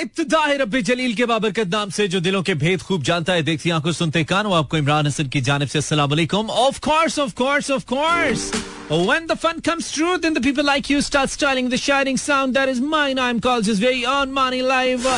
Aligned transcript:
इब्तदा 0.00 0.44
रब्बे 0.60 0.80
जलील 0.82 1.14
के 1.16 1.24
बाबरकत 1.26 1.68
नाम 1.72 1.90
से 1.96 2.06
जो 2.08 2.20
दिलों 2.20 2.42
के 2.42 2.54
भेद 2.54 2.82
खूब 2.82 3.02
जानता 3.02 3.32
है 3.32 3.42
देखती 3.42 3.70
आँखों 3.70 3.92
सुनते 3.92 4.24
कानों 4.24 4.56
आपको 4.56 4.76
इमरान 4.76 5.06
हसन 5.06 5.28
की 5.28 5.40
जानब 5.40 5.68
से 5.68 5.78
अस्सलाम 5.78 6.12
of 6.50 6.80
course 6.88 7.18
of 7.18 7.34
course 7.34 7.70
of 7.70 7.84
course 7.92 8.50
When 8.88 9.24
the 9.26 9.34
fun 9.34 9.60
comes 9.62 9.86
true, 9.92 10.16
then 10.16 10.34
the 10.34 10.40
people 10.40 10.64
like 10.64 10.88
you 10.88 11.00
start 11.02 11.30
styling 11.30 11.70
the 11.70 11.78
shining 11.78 12.16
sound 12.16 12.54
that 12.54 12.68
is 12.68 12.80
mine. 12.82 13.18
I'm 13.18 13.40
called 13.40 13.64
just 13.64 13.82
very 13.82 14.04
on 14.06 14.32
money 14.32 14.62
live. 14.62 15.08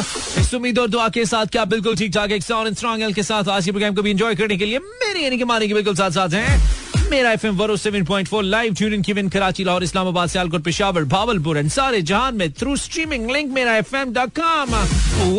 इस 0.41 0.55
उम्मीद 0.55 0.79
और 0.79 0.89
दुआ 0.89 1.09
के 1.17 1.25
साथ 1.27 1.47
क्या 1.53 1.65
बिल्कुल 1.75 1.97
ठीक 1.97 2.15
ठाक 2.15 2.33
एक 2.33 2.43
साउंड 2.43 2.77
स्ट्रॉन्ग 2.77 3.03
एल 3.03 3.13
के 3.13 3.23
साथ 3.23 3.49
आज 3.57 3.65
के 3.65 3.73
प्रोग्राम 3.73 3.95
को 3.95 4.03
भी 4.03 4.11
एंजॉय 4.11 4.35
करने 4.35 4.57
के 4.57 4.67
लिए 4.67 4.79
मेरे 4.79 5.25
यानी 5.25 5.39
कि 5.39 5.45
मानी 5.53 5.69
के 5.69 5.75
बिल्कुल 5.75 5.95
साथ 5.97 6.11
साथ 6.11 6.35
हैं 6.35 6.78
मेरा 7.11 7.31
एफ़ 7.33 7.47
एम 7.47 7.57
वरो 7.57 7.77
seven 7.77 8.05
point 8.05 8.29
four 8.29 8.43
live 8.45 8.75
tune 8.75 9.03
की 9.03 9.29
कराची 9.29 9.65
लाहौर 9.65 9.83
इस्लामाबाद 9.83 10.29
सियालकोट 10.29 10.65
पेशावर 10.65 11.05
भावलपुर 11.15 11.59
एंड 11.59 11.71
सारे 11.71 12.03
जहान 12.03 12.37
में 12.37 12.51
थ्रू 12.53 12.77
स्ट्रीमिंग 12.77 13.31
लिंक 13.31 13.53
मेरा 13.53 13.77
F 13.77 13.97
M 13.97 14.13
dot 14.13 14.39
com 14.41 14.75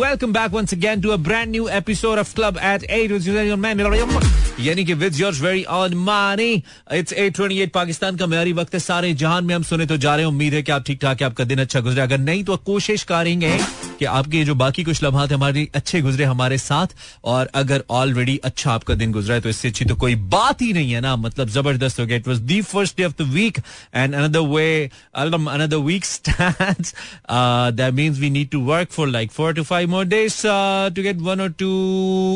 welcome 0.02 0.32
back 0.32 0.52
once 0.52 0.74
again 0.74 1.00
to 1.00 1.10
a 1.10 1.16
brand 1.28 1.50
new 1.50 1.68
episode 1.78 2.18
of 2.18 2.34
club 2.34 2.58
eight 2.64 2.84
eight 2.84 4.49
यानी 4.60 4.84
कि 4.84 4.94
with 4.94 5.20
yours 5.20 5.40
very 5.40 5.64
own 5.64 5.94
Mani 5.96 6.52
it's 6.92 7.12
eight 7.12 7.34
twenty 7.36 7.58
eight 7.60 7.72
Pakistan 7.72 8.16
का 8.16 8.26
मेरी 8.26 8.52
वक्त 8.52 8.74
है। 8.74 8.80
सारे 8.80 9.12
जहान 9.14 9.44
में 9.44 9.54
हम 9.54 9.62
सुने 9.62 9.86
तो 9.86 9.96
जा 9.96 10.14
रहे 10.14 10.24
हैं। 10.24 10.32
उम्मीद 10.32 10.54
है 10.54 10.62
कि 10.62 10.72
आप 10.72 10.84
ठीक 10.86 11.00
ठाक 11.02 11.20
है, 11.20 11.26
आपका 11.26 11.44
दिन 11.44 11.58
अच्छा 11.60 11.80
गुजरे। 11.80 12.00
अगर 12.02 12.18
नहीं 12.18 12.44
तो 12.44 12.56
कोशिश 12.56 13.02
करेंगे 13.04 13.58
कि 13.98 14.04
आपके 14.06 14.44
जो 14.44 14.54
बाकी 14.54 14.84
कुछ 14.84 15.02
लम्हात 15.02 15.32
हमारे 15.32 15.66
अच्छे 15.74 16.00
गुजरे 16.02 16.24
हमारे 16.24 16.58
साथ। 16.58 16.94
और 17.24 17.50
अगर 17.54 17.84
ऑलरेडी 17.90 18.36
अच्छा 18.44 18.70
आपका 18.72 18.94
दिन 18.94 19.12
गुजरा 19.12 19.34
है 19.34 19.40
तो 19.40 19.48
इससे 19.48 19.68
अच्छी 19.68 19.84
तो 19.84 19.94
कोई 19.96 20.14
बात 20.34 20.62
ही 20.62 20.72
नहीं 20.72 20.92
है 20.92 21.00
ना। 21.00 21.14
मतलब 21.16 21.48
ज़बरदस्त 21.48 22.00
हो 22.00 22.06
गया। 22.06 22.16
It 22.16 22.28
was 22.28 22.40
the 22.42 22.60
first 22.62 22.96
day 22.96 23.04
of 23.04 23.14
the 23.18 23.26
week 23.32 23.58
and 23.94 24.14
another 24.14 24.40
way 24.48 24.90
another 25.14 25.76
week 25.76 26.04
stand 26.04 26.86
that 27.76 27.92
means 27.94 28.18
we 28.18 28.30
need 28.30 28.48
to 28.50 28.60
work 28.64 28.90
for 28.92 29.08
like 29.08 29.32
four 29.32 29.54
to 29.54 29.62
five 29.64 29.90
more 29.90 30.04
days 30.06 30.40
to 30.94 31.02
get 31.02 31.20
one 31.20 31.40
और 31.40 31.52
टू 31.58 31.70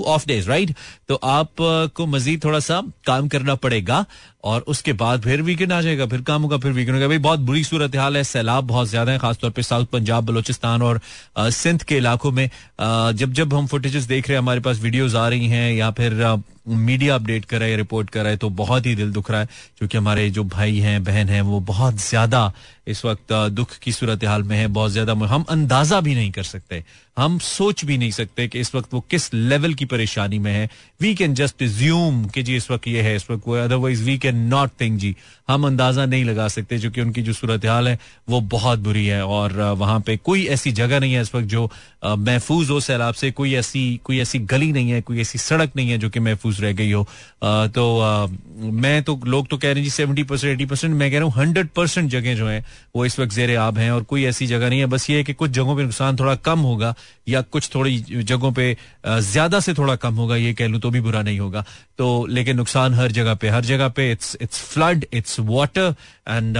ऑफ़ 0.06 0.26
डेज़ 0.28 0.48
राइट 0.48 0.74
तो 1.08 1.14
आपको 1.14 2.06
मजीद 2.14 2.44
थोड़ा 2.44 2.60
सा 2.60 2.80
काम 3.06 3.28
करना 3.28 3.54
पड़ेगा। 3.54 4.04
और 4.44 4.60
उसके 4.68 4.92
बाद 4.94 5.22
फिर 5.22 5.42
वीकेंड 5.42 5.72
आ 5.72 5.80
जाएगा, 5.80 6.06
फिर 6.06 6.20
काम 6.22 6.42
होगा 6.42 6.56
फिर 6.58 6.72
वीकेंड 6.72 6.94
होगा। 6.94 7.08
भाई, 7.08 7.18
बहुत 7.20 7.40
बुरी 7.40 7.64
सूरत 7.64 7.96
हाल 7.96 8.16
है, 8.16 8.24
सैलाब 8.24 8.66
बहुत 8.66 8.88
ज़्यादा 8.88 9.12
है, 9.12 9.18
खासतौर 9.18 9.50
पे 9.50 9.62
साउथ 9.64 9.86
पंजाब 9.92 10.24
बलोचिस्तान 10.26 10.82
और 10.82 11.00
सिंध 11.38 11.82
के 11.82 11.96
इलाकों 11.96 12.32
में। 12.32 12.48
जब 12.80 13.32
जब 13.32 13.54
हम 13.54 13.66
फुटेजेस 13.66 14.04
देख 14.06 14.28
रहे 14.28 14.36
हैं, 14.36 14.42
हमारे 14.42 14.60
पास 14.60 14.80
वीडियोज़ 14.80 15.16
आ 15.16 15.28
रही 15.28 15.48
हैं 15.48 15.72
या 15.72 15.90
फिर 15.92 16.42
मीडिया 16.66 17.14
अपडेट 17.14 17.44
कर 17.44 17.58
रहा 17.58 17.68
है 17.68 17.76
रिपोर्ट 17.76 18.10
कर 18.10 18.20
रहा 18.20 18.30
है 18.30 18.36
तो 18.36 18.48
बहुत 18.50 18.86
ही 18.86 18.94
दिल 18.94 19.10
दुख 19.12 19.30
रहा 19.30 19.40
है, 19.40 19.48
क्योंकि 19.78 19.98
हमारे 19.98 20.28
जो 20.30 20.44
भाई 20.46 20.78
हैं, 20.78 21.02
बहन 21.04 21.28
हैं, 21.28 21.40
वो 21.42 21.58
बहुत 21.62 21.96
ज़्यादा 22.00 22.52
इस 22.88 23.04
वक्त 23.04 23.32
दुख 23.32 23.76
की 23.78 23.92
सूरत 23.92 24.24
हाल 24.24 24.42
में 24.42 24.56
है, 24.56 24.66
बहुत 24.68 24.90
ज़्यादा 24.92 25.12
हम 25.12 25.44
अंदाज़ा 25.50 26.00
भी 26.00 26.14
नहीं 26.14 26.30
कर 26.32 26.42
सकते। 26.42 26.82
हम 27.16 27.38
सोच 27.38 27.84
भी 27.84 27.98
नहीं 27.98 28.10
सकते 28.10 28.46
कि 28.48 28.60
इस 28.60 28.74
वक्त 28.74 28.94
वो 28.94 29.00
किस 29.10 29.32
लेवल 29.34 29.74
की 29.74 29.84
परेशानी 29.84 30.38
में 30.38 30.52
है। 30.52 30.68
वी 31.00 31.14
कैन 31.14 31.34
जस्ट 31.34 31.64
ज्यूम 31.64 32.24
कि 32.26 32.42
जी, 32.42 32.56
इस 32.56 32.70
वक्त 32.70 32.88
ये 32.88 33.02
है, 33.02 33.14
इस 33.16 33.30
वक्त 33.30 33.44
वो 33.46 33.54
otherwise 33.56 34.02
we 34.04 34.16
can 34.18 34.33
not 34.34 34.70
think 34.80 34.98
जी। 35.00 35.14
हम 35.48 35.66
अंदाज़ा 35.66 36.04
नहीं 36.06 36.24
लगा 36.24 36.46
सकते 36.48 36.78
क्योंकि 36.78 37.00
उनकी 37.00 37.22
जो 37.22 37.32
सूरत 37.32 37.64
हाल 37.66 37.88
है, 37.88 37.98
वो 38.28 38.40
बहुत 38.42 38.78
बुरी 38.78 39.06
है 39.06 39.24
और 39.24 39.52
वहाँ 39.78 39.98
पे 40.00 40.16
कोई 40.18 40.44
ऐसी 40.46 40.72
जगह 40.72 41.00
नहीं 41.00 41.14
है 41.14 41.22
इस 41.22 41.34
वक्त 41.34 41.46
जो 41.46 41.70
महफूज 42.04 42.70
हो 42.70 42.78
सैलाब 42.80 43.14
से। 43.14 43.30
कोई 43.32 43.54
ऐसी 43.54 44.00
कोई 44.04 44.18
ऐसी 44.20 44.38
गली 44.40 44.70
नहीं 44.72 44.90
है, 44.90 45.00
कोई 45.02 45.20
ऐसी 45.20 45.38
सड़क 45.38 45.72
नहीं 45.76 45.90
है 45.90 45.98
जो 45.98 46.10
कि 46.10 46.20
महफूज 46.20 46.60
रह 46.60 46.72
गई 46.72 46.90
हो। 46.92 47.06
तो 47.44 48.30
मैं 48.72 49.02
तो 49.02 49.20
लोग 49.26 49.48
तो 49.48 49.56
कह 49.56 49.68
रहे 49.68 49.74
हैं 49.74 49.84
जी 49.84 49.90
सेवेंटी 49.90 50.22
परसेंट, 50.22 50.52
एटी 50.52 50.66
परसेंट, 50.66 50.94
मैं 50.94 51.10
कह 51.10 51.18
रहा 51.18 51.26
हूँ 51.26 51.34
हंड्रेड 51.36 51.68
परसेंट 51.76 52.10
जगह 52.10 52.34
जो 52.34 52.48
है, 52.48 52.64
वो 52.96 53.04
इस 53.06 53.18
वक्त 53.20 53.34
जेर 53.34 53.56
आब 53.58 53.78
हैं 53.78 53.90
और 53.90 54.02
कोई 54.04 54.24
ऐसी 54.24 54.46
जगह 54.46 54.68
नहीं 54.68 54.80
है। 54.80 54.86
बस 54.86 55.08
ये 55.10 55.16
है 55.16 55.24
कि 55.24 55.32
कुछ 55.34 55.50
जगहों 55.50 55.76
पर 55.76 55.82
नुकसान 55.82 56.16
थोड़ा 56.16 56.34
कम 56.44 56.60
होगा 56.60 56.94
या 57.28 57.40
कुछ 57.42 57.70
थोड़ी 57.74 57.98
जगहों 58.00 58.52
पे 58.52 58.76
ज़्यादा 59.06 59.60
से 59.60 59.74
थोड़ा 59.74 59.96
कम 59.96 60.14
होगा, 60.14 60.36
ये 60.36 60.52
कह 60.54 60.66
लूँ 60.66 60.80
तो 60.80 60.90
भी 60.90 61.00
बुरा 61.00 61.22
नहीं 61.22 61.38
होगा। 61.38 61.64
तो 61.98 62.26
लेकिन 62.26 62.56
नुकसान 62.56 62.94
हर 62.94 63.12
जगह 63.12 63.34
पे, 63.34 63.48
हर 63.48 63.64
जगह 63.64 63.88
पे 63.88 64.10
it's 64.24 64.36
it's 64.40 64.60
flood 64.60 65.04
it's 65.12 65.40
water 65.40 65.94
and 66.28 66.58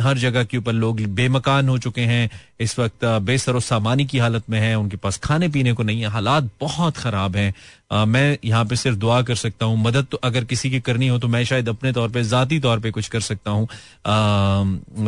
हर 0.00 0.18
जगह 0.18 0.44
के 0.44 0.58
ऊपर 0.58 0.72
लोग 0.72 1.00
बेमकान 1.00 1.68
हो 1.68 1.78
चुके 1.78 2.00
हैं। 2.00 2.30
इस 2.60 2.78
वक्त 2.78 3.04
बेसरो 3.04 3.60
सामानी 3.60 4.04
की 4.06 4.18
हालत 4.18 4.42
में 4.50 4.60
है। 4.60 4.74
उनके 4.74 4.96
पास 4.96 5.16
खाने 5.16 5.48
पीने 5.48 5.72
को 5.72 5.82
नहीं 5.82 6.00
है। 6.00 6.08
हालात 6.08 6.50
बहुत 6.60 6.96
खराब 6.96 7.36
हैं। 7.36 7.54
मैं 7.92 8.38
यहाँ 8.44 8.64
पे 8.64 8.76
सिर्फ़ 8.76 8.98
दुआ 8.98 9.20
कर 9.22 9.34
सकता 9.34 9.66
हूँ। 9.66 9.76
मदद 9.78 10.06
तो 10.10 10.16
अगर 10.24 10.44
किसी 10.44 10.70
की 10.70 10.80
करनी 10.80 11.08
हो 11.08 11.18
तो 11.18 11.28
मैं 11.28 11.44
शायद 11.44 11.68
अपने 11.68 11.92
तौर 11.92 12.08
पे, 12.10 12.22
जाती 12.24 12.58
तौर 12.60 12.80
पे 12.80 12.90
कुछ 12.90 13.08
कर 13.08 13.20
सकता 13.22 13.50
हूँ। 13.50 13.68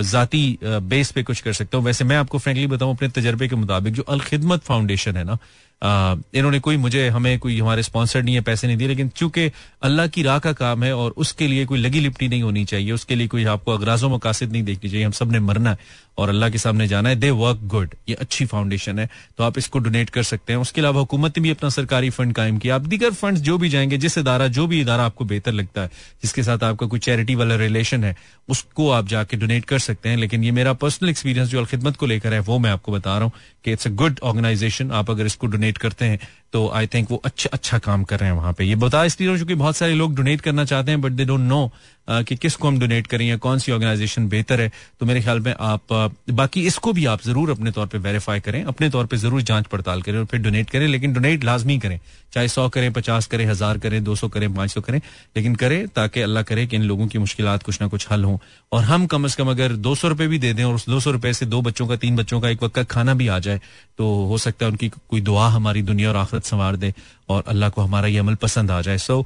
जाती 0.04 0.58
बेस 0.62 1.12
पे 1.12 1.22
कुछ 1.22 1.40
कर 1.40 1.52
सकता 1.52 1.78
हूँ। 1.78 1.84
वैसे 1.86 2.04
मैं 2.04 2.16
आपको 2.16 2.38
फ्रेंकली 2.38 2.66
बताऊँ, 2.66 2.94
अपने 2.96 3.08
तजर्बे 3.10 3.48
के 3.48 3.56
मुताबिक 3.56 3.94
जो 3.94 4.02
अलखिदमत 4.04 4.62
फाउंडेशन 4.62 5.16
है 5.16 5.24
ना 5.24 5.38
इन्होंने 5.82 6.58
कोई 6.60 6.76
मुझे, 6.76 7.08
हमें 7.08 7.38
कोई 7.38 7.58
हमारे 7.60 7.82
स्पॉन्सर 7.82 8.22
नहीं 8.22 8.34
है, 8.34 8.40
पैसे 8.40 8.66
नहीं 8.66 8.76
दिए, 8.76 8.88
लेकिन 8.88 9.08
चूँकि 9.08 9.50
अल्लाह 9.82 10.06
की 10.06 10.22
राह 10.22 10.38
का 10.38 10.52
काम 10.52 10.84
है 10.84 10.92
और 10.96 11.10
उसके 11.16 11.48
लिए 11.48 11.64
कोई 11.66 11.78
लगी 11.78 12.00
लिपटी 12.00 12.28
नहीं 12.28 12.42
होनी 12.42 12.64
चाहिए, 12.64 12.92
उसके 12.92 13.14
लिए 13.14 13.28
कोई 13.28 13.44
आपको 13.44 13.72
अगराजों 13.72 14.10
मकासद 14.10 14.52
नहीं 14.52 14.62
देखनी 14.62 14.90
चाहिए, 14.90 15.04
हम 15.06 15.12
सबने 15.12 15.40
मरना 15.40 15.70
है। 15.70 15.78
और 16.18 16.28
अल्लाह 16.28 16.50
के 16.50 16.58
सामने 16.58 16.88
जाना 16.88 17.08
है 17.08 17.16
दे 17.16 17.30
वर्क 17.30 17.60
गुड 17.64 17.94
ये 18.08 18.14
अच्छी 18.14 18.44
फाउंडेशन 18.44 18.98
है। 18.98 19.08
तो 19.38 19.44
आप 19.44 19.58
इसको 19.58 19.78
डोनेट 19.78 20.10
कर 20.10 20.22
सकते 20.22 20.52
हैं। 20.52 20.60
उसके 20.60 20.80
अलावा 20.80 21.00
हुकूमत 21.00 21.38
ने 21.38 21.42
भी 21.42 21.50
अपना 21.50 21.68
सरकारी 21.68 22.10
फंड 22.10 22.34
कायम 22.34 22.58
किया। 22.58 22.74
आप 22.74 22.80
दीगर 22.80 23.10
फंड 23.10 23.38
जो 23.38 23.58
भी 23.58 23.68
जाएँगे, 23.68 23.96
जिस 23.96 24.18
इदारा, 24.18 24.48
जो 24.48 24.66
भी 24.66 24.80
इदारा 24.80 25.04
आपको 25.04 25.24
बेहतर 25.24 25.52
लगता 25.52 25.80
है, 25.80 25.90
जिसके 26.22 26.42
साथ 26.42 26.64
आपका 26.64 26.86
कोई 26.86 26.98
चैरिटी 26.98 27.34
वाला 27.34 27.56
रिलेशन 27.56 28.04
है, 28.04 28.16
उसको 28.48 28.90
आप 28.90 29.06
जाके 29.06 29.36
डोनेट 29.36 29.64
कर 29.64 29.78
सकते 29.78 30.08
हैं। 30.08 30.16
लेकिन 30.16 30.44
ये 30.44 30.50
मेरा 30.50 30.72
पर्सनल 30.72 31.08
एक्सपीरियंस 31.08 31.48
जो 31.48 31.58
अलखिदमत 31.58 31.96
को 31.96 32.06
लेकर 32.06 32.34
है, 32.34 32.40
वो 32.40 32.58
मैं 32.58 32.70
आपको 32.70 32.92
बता 32.92 33.14
रहा 33.14 33.24
हूँ 33.24 33.32
कि 33.64 33.72
इट्स 33.72 33.86
अ 33.86 33.90
गुड 33.90 34.20
ऑर्गेनाइजेशन 34.22 34.90
आप 34.90 35.10
अगर 35.10 35.26
इसको 35.26 35.46
डोनेट 35.46 35.78
करते 35.78 36.04
हैं 36.04 36.18
तो 36.54 36.68
आई 36.70 36.86
थिंक 36.86 37.10
वो 37.10 37.20
अच्छा 37.24 37.50
अच्छा 37.52 37.78
काम 37.78 38.02
कर 38.04 38.18
रहे 38.18 38.28
हैं 38.28 38.36
वहाँ 38.36 38.52
पे। 38.52 38.64
ये 38.64 38.74
बता 38.76 39.04
इसलिए 39.04 39.28
हूँ 39.28 39.56
बहुत 39.56 39.76
सारे 39.76 39.94
लोग 39.94 40.14
डोनेट 40.16 40.40
करना 40.40 40.64
चाहते 40.64 40.90
हैं 40.90 41.00
बट 41.00 41.12
दे 41.12 41.24
डोंट 41.24 41.40
नो 41.42 41.70
कि 42.08 42.36
किसको 42.36 42.68
हम 42.68 42.78
डोनेट 42.78 43.06
करें 43.06 43.26
या 43.26 43.36
कौन 43.40 43.58
सी 43.58 43.72
ऑर्गेनाइजेशन 43.72 44.28
बेहतर 44.28 44.60
है। 44.60 44.70
तो 45.00 45.06
मेरे 45.06 45.20
ख्याल 45.20 45.38
में 45.40 45.54
आप 45.58 45.92
बाकी 46.30 46.66
इसको 46.66 46.92
भी 46.92 47.04
आप 47.06 47.22
ज़रूर 47.22 47.50
अपने 47.50 47.70
तौर 47.70 47.86
पे 47.86 47.98
वेरीफाई 47.98 48.40
करें, 48.40 48.64
अपने 48.64 48.90
तौर 48.90 49.06
पे 49.06 49.16
ज़रूर 49.16 49.42
जाँच 49.42 49.66
पड़ताल 49.66 50.02
करें 50.02 50.18
और 50.18 50.24
फिर 50.24 50.40
डोनेट 50.40 50.70
करें, 50.70 50.86
लेकिन 50.88 51.12
डोनेट 51.12 51.44
लाजमी 51.44 51.78
करें। 51.78 51.98
चाहे 52.32 52.48
सौ 52.48 52.68
करें, 52.68 52.92
पचास 52.92 53.26
करें, 53.26 53.44
हज़ार 53.46 53.78
करें, 53.78 54.02
दो 54.04 54.14
सौ 54.16 54.28
करें, 54.28 54.52
पाँच 54.54 54.70
सौ 54.70 54.80
करें, 54.80 55.00
लेकिन 55.36 55.54
करें 55.54 55.86
ताकि 55.88 56.20
अल्लाह 56.20 56.42
करे 56.42 56.66
कि 56.66 56.76
इन 56.76 56.82
लोगों 56.82 57.06
की 57.06 57.18
मुश्किल 57.18 57.56
कुछ 57.64 57.80
ना 57.80 57.88
कुछ 57.88 58.06
हल 58.10 58.24
हों। 58.24 58.36
और 58.72 58.82
हम 58.84 59.06
कम 59.06 59.24
अज 59.24 59.34
कम 59.34 59.50
अगर 59.50 59.72
दो 59.78 59.94
सौ 59.94 60.08
रुपए 60.08 60.26
भी 60.26 60.38
दे 60.38 60.52
दें 60.52 60.64
और 60.64 60.74
उस 60.74 60.88
दो 60.88 61.00
सौ 61.00 61.10
रुपए 61.10 61.32
से 61.32 61.46
दो 61.46 61.60
बच्चों 61.62 61.86
का, 61.86 61.96
तीन 61.96 62.16
बच्चों 62.16 62.40
का, 62.40 62.48
एक 62.48 62.62
वक्त 62.62 62.74
का 62.74 62.82
खाना 62.84 63.14
भी 63.14 63.28
आ 63.28 63.38
जाए 63.38 63.60
तो 63.98 64.12
हो 64.26 64.38
सकता 64.38 64.66
है 64.66 64.70
उनकी 64.70 64.88
कोई 64.88 65.20
दुआ 65.22 65.48
हमारी 65.48 65.82
दुनिया 65.84 66.08
और 66.10 66.16
आखिरत 66.16 66.43
संवार 66.44 66.76
दे 66.76 66.92
और 67.28 67.44
अल्लाह 67.48 67.68
को 67.70 67.82
हमारा 67.82 68.08
ये 68.08 68.18
अमल 68.18 68.34
पसंद 68.36 68.70
आ 68.70 68.80
जाए। 68.82 68.98
सो 68.98 69.18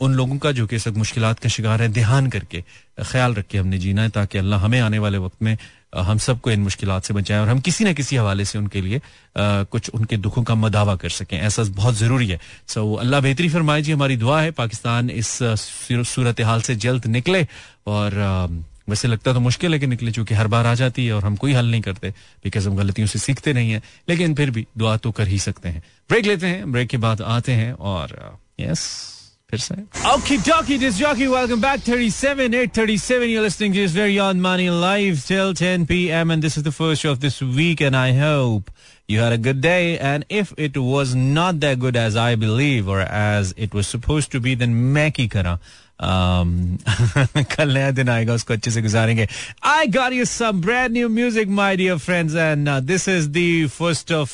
उन 0.00 0.14
लोगों 0.14 0.38
का 0.38 0.52
जो 0.52 0.66
कि 0.66 0.78
सब 0.78 0.96
मुश्किल 0.96 1.32
का 1.34 1.48
शिकार 1.48 1.82
है, 1.82 1.88
ध्यान 1.90 2.30
करके, 2.30 2.64
ख्याल 3.00 3.34
रख 3.34 3.46
के 3.50 3.58
हमने 3.58 3.78
जीना 3.78 4.02
है 4.02 4.08
ताकि 4.10 4.38
अल्लाह 4.38 4.60
हमें 4.60 4.80
आने 4.80 4.98
वाले 4.98 5.18
वक्त 5.18 5.42
में 5.42 5.56
हम 5.90 6.18
सबको 6.18 6.50
इन 6.50 6.60
मुश्किल 6.60 6.90
से 7.00 7.14
बचाएँ 7.14 7.40
और 7.40 7.48
हम 7.48 7.60
किसी 7.60 7.84
न 7.84 7.92
किसी 7.94 8.16
हवाले 8.16 8.44
से 8.44 8.58
उनके 8.58 8.80
लिए 8.80 9.00
कुछ 9.36 9.90
उनके 9.90 10.16
दुखों 10.16 10.42
का 10.42 10.54
मदावा 10.54 10.94
कर 10.96 11.08
सकें। 11.10 11.38
ऐसा 11.38 11.62
बहुत 11.74 11.94
ज़रूरी 11.94 12.28
है। 12.28 12.38
सो 12.68 12.94
अल्लाह 12.94 13.20
बेहतरी 13.20 13.48
फरमाए 13.48 13.82
जी, 13.82 13.92
हमारी 13.92 14.16
दुआ 14.16 14.40
है, 14.42 14.50
पाकिस्तान 14.52 15.10
इस 15.10 15.38
सूरत 16.14 16.40
हाल 16.40 16.60
से 16.62 16.76
जल्द 16.76 17.06
निकले 17.06 17.46
और 17.86 18.14
वैसे 18.90 19.08
लगता 19.08 19.32
तो 19.32 19.40
मुश्किल 19.40 19.72
है 19.72 19.78
कि 19.78 19.86
निकले, 19.86 20.10
चूँकि 20.10 20.34
हर 20.34 20.46
बार 20.46 20.66
आ 20.66 20.74
जाती 20.74 21.06
है 21.06 21.12
और 21.12 21.24
हम 21.24 21.36
कोई 21.36 21.52
हल 21.52 21.66
नहीं 21.66 21.80
करते 21.80 22.10
बिकॉज़ 22.44 22.68
हम 22.68 22.76
गलतियों 22.76 23.08
से 23.08 23.18
सीखते 23.18 23.52
नहीं 23.52 23.70
है, 23.70 23.82
लेकिन 24.08 24.34
फिर 24.34 24.50
भी 24.50 24.66
दुआ 24.78 24.96
तो 24.96 25.12
कर 25.12 25.28
ही 25.28 25.38
सकते 25.38 25.68
हैं। 25.68 25.82
ब्रेक 26.10 26.26
लेते 26.26 26.46
हैं 26.46 26.72
ब्रेक 26.72 26.88
के 26.88 26.96
बाद 26.96 27.22
आते 27.22 27.52
हैं 27.52 27.72
और 27.72 28.38
uh, 28.60 28.70
यस 28.70 29.10
करा 45.24 45.58
कल 47.56 47.72
नया 47.74 47.90
दिन 47.90 48.08
आएगा, 48.08 48.34
उसको 48.34 48.54
अच्छे 48.54 48.70
से 48.70 48.82
गुजारेंगे। 48.82 49.28
I 49.64 49.86
got 49.86 50.12
you 50.12 50.24
some 50.24 50.60
brand 50.62 50.92
new 50.92 51.08
music 51.08 51.48
my 51.48 51.76
dear 51.76 51.96
friends 51.98 52.34
and 52.34 52.68
this 52.68 53.08
is 53.08 53.28
the 53.28 53.68
first 53.68 54.12
of 54.12 54.32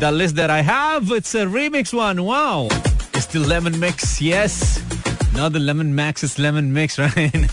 the 0.00 0.10
list 0.14 0.36
that 0.36 0.50
I 0.50 0.62
have 0.62 1.14
it's 1.16 1.36
a 1.36 1.44
remix 1.56 1.94
one 1.94 2.18
wow 2.18 2.66
it's 2.66 3.28
the 3.36 3.46
lemon 3.48 3.78
mix 3.78 4.18
yes 4.22 4.60
not 5.36 5.52
the 5.52 5.56
lemon 5.56 5.86
max 5.94 6.24
it's 6.24 6.38
lemon 6.38 6.64
mix 6.78 7.00
right 7.00 7.50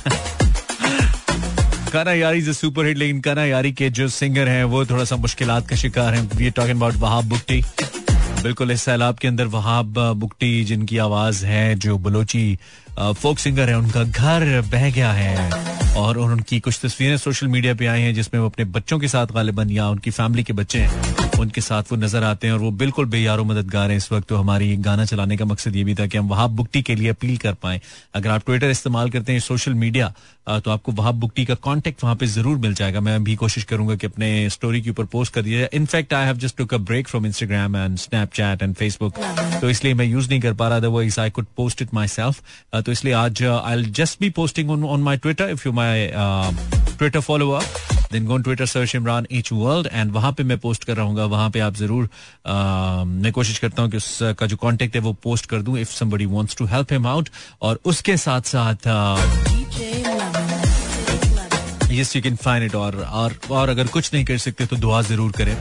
Kana 1.93 2.13
Yaari 2.13 2.37
is 2.37 2.51
super 2.51 2.85
hit 2.85 2.97
लेकिन 2.97 3.19
काना 3.21 3.45
यारी 3.45 3.71
के 3.71 3.89
जो 3.89 4.07
singer 4.07 4.47
हैं 4.47 4.63
वो 4.63 4.85
थोड़ा 4.85 5.03
सा 5.03 5.15
मुश्किल 5.15 5.59
का 5.69 5.75
शिकार 5.75 6.13
हैं 6.13 6.29
we 6.35 6.49
talking 6.49 6.77
about 6.77 6.95
Wahab 6.95 7.25
Bugti 7.25 7.61
बिल्कुल 8.43 8.71
इस 8.71 8.81
सैलाब 8.81 9.17
के 9.17 9.27
अंदर 9.27 9.45
वहाब 9.45 9.93
बुक्टी 10.15 10.63
जिनकी 10.63 10.97
आवाज़ 10.97 11.45
है 11.45 11.75
जो 11.75 11.97
बलोची 11.97 12.59
फोक 12.99 13.39
सिंगर 13.39 13.69
है, 13.69 13.77
उनका 13.77 14.03
घर 14.03 14.61
बह 14.61 14.91
गया 14.91 15.11
है। 15.11 15.51
और 15.93 16.17
उनकी 16.17 16.59
कुछ 16.59 16.79
तस्वीरें 16.83 17.17
सोशल 17.17 17.47
मीडिया 17.47 17.73
पे 17.73 17.85
आई 17.85 18.01
हैं, 18.01 18.13
जिसमें 18.13 18.41
वो 18.41 18.47
अपने 18.47 18.65
बच्चों 18.65 18.99
के 18.99 19.07
साथ 19.07 19.27
गालिबन 19.27 19.69
या 19.69 19.89
उनकी 19.89 20.11
फैमिली 20.11 20.43
के 20.43 20.53
बच्चे 20.53 20.79
हैं। 20.79 21.24
उनके 21.45 21.61
साथ 21.61 21.91
वो 21.91 21.97
नज़र 21.97 22.23
आते 22.23 22.47
हैं 22.47 22.53
और 22.53 22.59
वो 22.59 22.71
बिल्कुल 22.73 23.05
बेयारो 23.07 23.43
मददगार 23.45 23.91
हैं। 23.91 23.97
इस 23.97 24.11
वक्त 24.11 24.27
तो 24.29 24.35
हमारी 24.37 24.75
गाना 24.85 25.05
चलाने 25.05 25.37
का 25.37 25.45
मकसद 25.45 25.75
ये 25.75 25.83
भी 25.83 25.95
था 25.95 26.07
कि 26.07 26.17
हम 26.17 26.27
वहाब 26.29 26.55
बुकटी 26.55 26.81
के 26.81 26.95
लिए 26.95 27.09
अपील 27.09 27.37
कर 27.37 27.53
पाए। 27.63 27.81
अगर 28.15 28.29
आप 28.29 28.45
ट्विटर 28.45 28.69
इस्तेमाल 28.69 29.09
करते 29.09 29.33
हैं 29.33 29.39
सोशल 29.41 29.73
मीडिया 29.75 30.13
तो 30.47 30.71
आपको 30.71 30.91
वहाब 30.91 31.15
बुकटी 31.19 31.43
का 31.45 31.53
कॉन्टेक्ट 31.61 32.03
वहाँ 32.03 32.15
पे 32.15 32.25
ज़रूर 32.27 32.57
मिल 32.57 32.73
जाएगा। 32.73 32.99
मैं 33.01 33.23
भी 33.23 33.35
कोशिश 33.35 33.63
करूँगा 33.63 33.95
कि 33.95 34.07
अपने 34.07 34.49
स्टोरी 34.49 34.81
के 34.81 34.89
ऊपर 34.89 35.05
पोस्ट 35.13 35.33
कर 35.33 35.41
दिया 35.41 35.67
in fact 35.73 36.13
I 36.13 36.25
have 36.25 36.37
just 36.37 36.57
took 36.57 36.73
a 36.73 36.77
break 36.89 37.07
from 37.07 37.25
Instagram 37.25 37.75
and 37.75 37.97
Snapchat 37.97 38.63
and 38.63 38.75
Facebook 38.75 39.19
तो 39.61 39.69
इसलिए 39.69 39.93
मैं 39.93 40.05
यूज़ 40.05 40.29
नहीं 40.29 40.39
कर 40.41 40.53
पा 40.53 40.67
रहा। 40.67 40.81
था 40.81 40.87
वो 40.87 41.01
I 41.19 41.29
could 41.29 41.45
post 41.57 41.81
it 41.81 41.93
myself 42.07 42.41
तो 42.75 42.91
इसलिए 42.91 43.13
आज 43.15 43.43
I 43.43 43.83
just 43.99 44.19
be 44.21 44.29
posting 44.37 44.71
on 44.71 45.01
my 45.03 45.17
Twitter 45.17 45.49
if 45.49 45.67
you 45.67 45.73
my 45.73 46.07
Twitter 46.97 47.19
follower 47.19 47.63
then 48.11 48.25
go 48.25 48.37
Twitter 48.37 48.65
search 48.65 48.95
Imran 48.95 49.25
H 49.31 49.51
world 49.53 49.87
and 49.93 50.11
वहाँ 50.11 50.31
पे 50.33 50.43
मैं 50.43 50.57
पोस्ट 50.59 50.83
कर 50.83 50.95
रहा 50.95 51.05
हूँ 51.05 51.15
वहाँ 51.35 51.49
पे 51.49 51.59
आप 51.59 51.75
ज़रूर 51.75 52.09
मैं 53.07 53.31
कोशिश 53.33 53.57
करता 53.59 53.81
हूँ 53.81 53.91
कि 53.91 53.97
उसका 53.97 54.47
जो 54.47 54.57
कॉन्टेक्ट 54.57 54.95
है 54.95 55.01
वो 55.01 55.13
पोस्ट 55.23 55.45
कर 55.53 55.61
दूँ 55.61 55.77
if 55.79 55.93
somebody 55.93 56.25
wants 56.33 56.55
to 56.55 56.65
help 56.73 56.93
him 56.93 57.07
out 57.07 57.29
और 57.61 57.79
उसके 57.85 58.17
साथ 58.17 58.55
साथ 58.55 58.87
yes 61.91 62.15
you 62.15 62.21
can 62.21 62.35
find 62.35 62.65
it 62.65 62.75
और 62.75 63.05
और 63.51 63.69
अगर 63.69 63.87
कुछ 63.87 64.13
नहीं 64.13 64.25
कर 64.25 64.37
सकते 64.37 64.65
तो 64.65 64.75
दुआ 64.77 65.01
ज़रूर 65.01 65.31
करें 65.31 65.55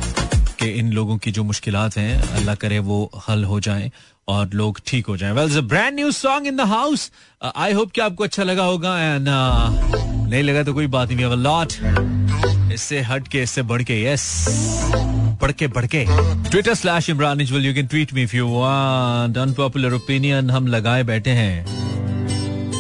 कि 0.59 0.69
इन 0.79 0.93
लोगों 0.93 1.17
की 1.19 1.31
जो 1.33 1.45
मुश्किल 1.45 1.77
हैं 1.77 2.13
अल्लाह 2.23 2.55
करे 2.65 2.79
वो 2.89 2.99
हल 3.29 3.45
हो 3.45 3.61
जाएँ 3.61 3.91
और 4.29 4.51
लोग 4.55 4.81
ठीक 4.87 5.07
हो 5.07 5.17
जाएँ। 5.17 5.33
Well 5.33 5.61
brand 5.61 5.95
new 5.95 6.11
song 6.13 6.47
in 6.47 6.57
the 6.57 6.61
house 6.69 7.11
I 7.57 7.73
hope 7.73 7.91
कि 7.91 8.01
आपको 8.01 8.25
अच्छा 8.25 8.43
लगा 8.43 8.65
होगा 8.65 8.99
एंड 9.01 9.29
uh, 9.29 10.31
नहीं 10.31 10.43
लगा 10.43 10.63
तो 10.63 10.75
कोई 10.75 10.87
बात 10.97 11.11
नहीं 11.11 11.37
लॉट 11.43 11.73
इससे 12.75 13.01
हट 13.01 13.29
के, 13.29 13.43
इससे 13.43 13.63
बढ़ 13.63 13.83
के 13.83 14.03
यस 14.03 14.25
बढ़ 15.43 15.53
के 15.53 15.67
बढ़ 15.67 15.87
के. 15.87 16.05
Twitter 16.51 16.75
slash 16.75 17.11
Imran 17.11 17.41
equal 17.41 17.67
you 17.67 17.75
can 17.75 17.87
tweet 17.87 18.13
me 18.15 18.23
if 18.23 18.37
you 18.37 18.49
want 18.49 19.39
unpopular 19.39 19.95
opinion 19.95 20.51
हम 20.51 20.67
लगाए 20.67 21.03
बैठे 21.03 21.31
हैं. 21.31 21.65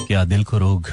क्या 0.06 0.24
दिल 0.24 0.44
को 0.44 0.58
रोग? 0.58 0.88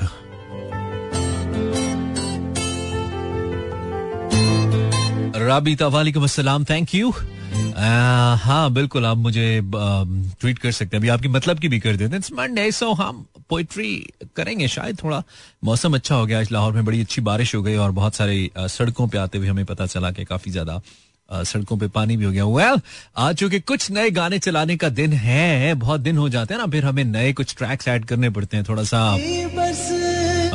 राबीता, 5.47 5.87
वालेकुम 5.87 6.23
अस्सलाम. 6.23 6.63
थैंक 6.63 6.95
यू 6.95 7.13
हाँ 7.51 8.71
बिल्कुल 8.73 9.05
आप 9.05 9.17
मुझे 9.17 9.61
ट्वीट 9.65 10.59
कर 10.59 10.71
सकते 10.71 10.95
हैं। 10.95 11.01
अभी 11.01 11.09
आपकी 11.09 11.27
मतलब 11.27 11.59
की 11.59 11.67
भी 11.67 11.79
कर 11.79 11.95
देते 11.95 12.15
हैं। 12.15 12.21
मंडे 12.37 12.71
सो 12.71 12.91
हम 12.93 13.25
पोइट्री 13.49 13.95
करेंगे 14.35 14.67
शायद 14.67 14.97
थोड़ा। 15.03 15.21
मौसम 15.63 15.95
अच्छा 15.95 16.15
हो 16.15 16.25
गया 16.25 16.39
आज 16.39 16.51
लाहौर 16.51 16.73
में 16.73 16.85
बड़ी 16.85 17.01
अच्छी 17.01 17.21
बारिश 17.21 17.55
हो 17.55 17.61
गई 17.63 17.75
और 17.75 17.91
बहुत 17.91 18.15
सारे 18.15 18.49
सड़कों 18.57 19.07
पे 19.07 19.17
आते 19.17 19.37
हुए 19.37 19.47
हमें 19.47 19.65
पता 19.65 19.85
चला 19.85 20.11
कि 20.11 20.25
काफ़ी 20.25 20.51
ज़्यादा 20.51 20.81
सड़कों 21.29 21.77
पे 21.77 21.87
पानी 21.87 22.17
भी 22.17 22.25
हो 22.25 22.31
गया। 22.31 22.45
वेल 22.45 22.79
आज 23.17 23.35
चूँकि 23.35 23.59
कुछ 23.61 23.89
नए 23.91 24.09
गाने 24.11 24.39
चलाने 24.39 24.77
का 24.77 24.89
दिन 24.91 25.13
है 25.15 25.73
बहुत 25.75 26.01
दिन 26.01 26.17
हो 26.17 26.29
जाते 26.29 26.53
हैं 26.53 26.61
ना 26.61 26.67
फिर 26.71 26.85
हमें 26.85 27.03
नए 27.03 27.33
कुछ 27.33 27.55
ट्रैक्स 27.57 27.87
ऐड 27.87 28.05
करने 28.05 28.29
पड़ते 28.29 28.57
हैं 28.57 28.65
थोड़ा 28.69 28.83
सा। 28.83 29.01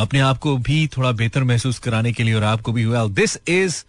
अपने 0.01 0.21
आप 0.21 0.39
को 0.39 0.57
भी 0.59 0.87
थोड़ा 0.97 1.13
बेहतर 1.13 1.45
महसूस 1.45 1.79
कराने 1.79 2.13
के 2.13 2.23
लिए 2.23 2.35
और 2.35 2.45
आपको 2.45 2.73
भी। 2.73 2.85
Well 2.85 3.09
this 3.15 3.39
is 3.49 3.83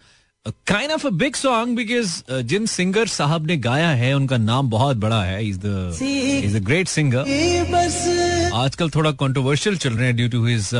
kind 0.46 0.92
of 0.92 1.06
a 1.06 1.10
big 1.10 1.34
song 1.34 1.76
because 1.76 2.42
Jin 2.48 2.66
singer 2.66 3.06
साहब 3.06 3.46
ने 3.46 3.56
गाया 3.56 3.88
है 3.90 4.12
उनका 4.16 4.36
नाम 4.36 4.68
बहुत 4.70 4.96
बड़ा 4.96 5.22
है। 5.24 5.44
Is 5.48 5.58
the 5.64 5.98
is 6.44 6.56
a 6.56 6.60
great 6.60 6.88
singer 6.88 8.50
आजकल 8.54 8.90
थोड़ा 8.90 9.10
कंट्रोवर्शियल 9.20 9.76
चल 9.76 9.92
रहे 9.92 10.06
हैं 10.06 10.16
due 10.16 10.28
to 10.28 10.44
his 10.46 10.70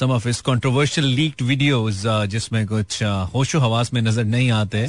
some 0.00 0.10
of 0.10 0.26
his 0.28 0.40
controversial 0.46 1.06
leaked 1.06 1.42
videos 1.42 2.02
जिसमें 2.30 2.66
कुछ 2.66 3.02
uh, 3.02 3.34
होशो 3.34 3.60
हवास 3.60 3.92
में 3.94 4.00
नज़र 4.02 4.24
नहीं 4.24 4.50
आते। 4.50 4.86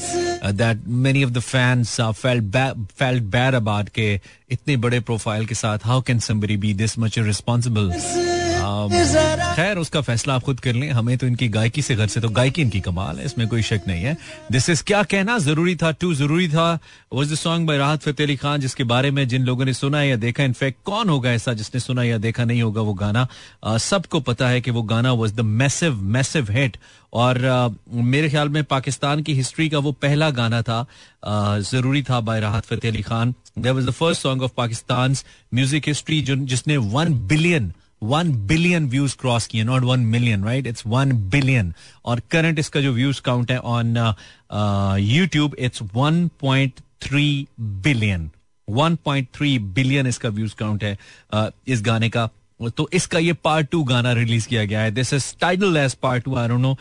That 0.53 0.87
many 0.87 1.23
of 1.23 1.31
the 1.31 1.39
fans 1.39 1.99
felt 2.01 3.23
bad 3.23 3.55
about 3.55 3.89
के 3.89 4.13
इतने 4.51 4.77
बड़े 4.77 4.99
प्रोफ़ाइल 4.99 5.45
के 5.45 5.55
साथ 5.55 5.85
how 5.85 6.01
can 6.01 6.19
somebody 6.19 6.57
be 6.57 6.73
this 6.73 6.99
much 6.99 7.19
responsible 7.19 7.91
खैर 9.55 9.77
उसका 9.77 10.01
फैसला 10.01 10.33
आप 10.35 10.43
खुद 10.43 10.59
कर 10.59 10.73
लें। 10.73 10.89
हमें 10.91 11.17
तो 11.17 11.27
इनकी 11.27 11.47
गायकी 11.49 11.81
से 11.81 11.95
घर 11.95 12.07
से 12.07 12.21
तो 12.21 12.29
गायकी 12.29 12.61
इनकी 12.61 12.79
कमाल 12.81 13.17
है 13.19 13.25
इसमें 13.25 13.47
कोई 13.47 13.61
शक 13.61 13.81
नहीं 13.87 14.03
है। 14.03 14.15
दिस 14.51 14.69
इज़ 14.69 14.83
क्या 14.83 15.03
कहना 15.03 15.37
ज़रूरी 15.39 15.75
था 15.75 15.91
टू 15.91 16.13
ज़रूरी 16.13 16.47
था? 16.49 16.67
Was 17.13 17.33
the 17.33 17.35
song 17.37 17.67
by 17.67 17.77
Rahat 17.77 18.03
Fateh 18.03 18.25
Ali 18.25 18.35
Khan 18.35 18.61
जिसके 18.61 18.83
बारे 18.83 19.11
में 19.11 19.27
जिन 19.27 19.43
लोगों 19.45 19.65
ने 19.65 19.73
सुना 19.73 20.01
या 20.03 20.15
देखा 20.17 20.43
इनफैक्ट 20.43 20.83
कौन 20.85 21.09
होगा 21.09 21.31
ऐसा 21.31 21.53
जिसने 21.53 21.79
सुना 21.79 22.03
या 22.03 22.17
देखा 22.17 22.43
नहीं 22.43 22.61
होगा 22.61 22.81
वो 22.81 22.93
गाना? 22.93 23.27
सबको 23.63 24.19
पता 24.21 24.49
है 24.49 24.61
कि 24.61 24.71
वो 24.71 24.81
गाना 24.83 25.11
was 25.13 25.33
the 25.35 25.41
massive 25.41 26.01
massive 26.17 26.51
hit 26.51 26.77
और 27.13 27.37
uh, 27.39 27.93
मेरे 27.93 28.29
ख्याल 28.29 28.49
में 28.49 28.63
पाकिस्तान 28.63 29.21
की 29.23 29.33
हिस्ट्री 29.33 29.69
का 29.69 29.79
वो 29.79 29.91
पहला 30.01 30.29
गाना 30.31 30.61
था 30.61 30.79
uh, 30.83 31.59
ज़रूरी 31.71 32.01
था 32.03 32.19
by 32.21 32.39
Rahat 32.41 32.65
Fateh 32.65 32.91
Ali 32.91 33.01
Khan 33.01 33.33
there 33.59 33.71
was 33.73 33.85
the 33.87 33.91
first 33.91 34.21
song 34.21 34.43
of 34.43 34.51
Pakistan 34.57 35.15
music 35.53 35.87
history 35.87 36.21
जिसने 36.21 36.77
one 36.77 37.13
billion 37.27 37.71
one 38.01 38.31
billion 38.47 38.87
views 38.89 39.15
cross 39.17 39.47
किए 39.47 39.63
not 39.63 39.83
one 39.83 39.99
million 39.99 40.43
right 40.43 40.67
it's 40.67 40.83
one 40.87 41.11
billion 41.29 41.73
और 42.05 42.21
करंट 42.31 42.59
इसका 42.59 42.81
जो 42.81 42.93
व्यूज़ 42.93 43.21
काउंट 43.21 43.51
है 43.51 43.59
on 43.59 43.95
YouTube 44.99 45.55
it's 45.59 45.81
one 45.95 46.27
point 46.41 46.79
three 47.01 47.47
billion 47.59 48.29
one 48.69 48.95
point 48.95 49.27
three 49.33 49.57
billion 49.59 50.07
इसका 50.07 50.29
views 50.29 50.55
count 50.55 50.83
है 50.83 50.97
uh, 51.33 51.51
इस 51.67 51.81
गाने 51.81 52.09
का। 52.09 52.29
तो 52.59 52.87
इसका 52.93 53.19
ये 53.19 53.33
पार्ट 53.43 53.69
टू 53.71 53.83
गाना 53.83 54.11
रिलीज़ 54.13 54.47
किया 54.47 54.63
गया 54.65 54.81
है। 54.81 54.91
This 54.91 55.13
is 55.13 55.33
title 55.41 55.77
edge 55.77 55.93
part 56.03 56.23
two 56.23 56.35
I 56.35 56.47
know 56.49 56.75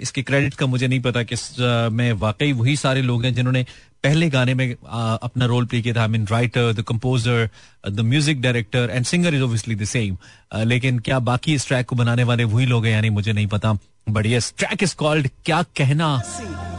इसके 0.00 0.22
क्रेडिट 0.22 0.54
का 0.54 0.66
मुझे 0.66 0.86
नहीं 0.86 1.00
पता 1.00 1.22
कि 1.22 1.36
uh, 1.36 1.92
में 1.92 2.12
वाकई 2.14 2.52
वही 2.52 2.76
सारे 2.76 3.02
लोग 3.02 3.24
हैं 3.24 3.34
जिन्होंने 3.34 3.64
पहले 4.04 4.28
गाने 4.30 4.54
में 4.54 4.74
आ, 4.86 5.14
अपना 5.14 5.46
रोल 5.46 5.64
प्ले 5.66 5.80
किया 5.82 5.94
था। 5.94 6.02
I 6.02 6.08
mean 6.08 6.26
writer 6.30 6.72
the 6.72 6.82
composer 6.88 7.48
the 7.90 8.00
music 8.02 8.40
director 8.40 8.90
and 8.92 9.04
singer 9.06 9.34
is 9.34 9.42
obviously 9.42 9.74
the 9.74 9.84
same 9.86 10.16
लेकिन 10.64 10.98
क्या 10.98 11.18
बाकी 11.28 11.54
इस 11.54 11.66
ट्रैक 11.68 11.86
को 11.86 11.96
बनाने 11.96 12.24
वाले 12.24 12.44
वही 12.46 12.66
लोग 12.66 12.86
हैं 12.86 12.92
यानी 12.92 13.10
मुझे 13.10 13.32
नहीं 13.32 13.46
पता। 13.46 13.76
But 14.06 14.26
yes 14.26 14.52
track 14.58 14.82
is 14.82 14.94
called 14.96 15.28
क्या 15.44 15.62
कहना। 15.76 16.22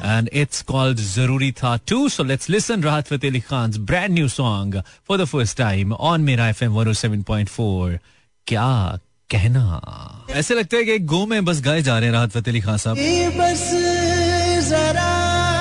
एंड 0.06 0.30
इट्स 0.34 0.62
कॉल्ड 0.64 0.98
ज़रूरी 0.98 1.52
था 1.52 1.76
to 1.88 2.08
so 2.10 2.24
let's 2.24 2.50
listen 2.50 2.84
Rahat 2.84 3.08
Fateh 3.08 3.30
Ali 3.30 3.40
Khan 3.42 3.74
brand 3.86 4.14
new 4.14 4.28
song 4.30 4.82
for 5.08 5.18
the 5.18 5.26
first 5.26 5.58
time 5.58 5.94
on 5.94 6.22
मेरा 6.22 6.50
F 6.50 6.64
M 6.64 6.72
one 6.74 6.94
seven 6.94 7.24
point 7.24 7.50
four 7.50 8.00
क्या 8.48 9.00
कहना? 9.30 10.26
ऐसे 10.32 10.56
लगता 10.56 10.78
है 10.78 10.84
कि 10.84 10.98
गो 11.06 11.26
में 11.26 11.46
बस 11.46 11.62
गाए 11.62 11.82
जा 11.82 11.98
रहे 11.98 12.08
हैं 12.08 12.14
राहत 12.14 12.32
फतेह 12.32 12.52
अली 12.52 12.62
खान 12.62 12.78
साहब। 12.78 12.98
बस 13.38 13.64
जरा 14.70 15.08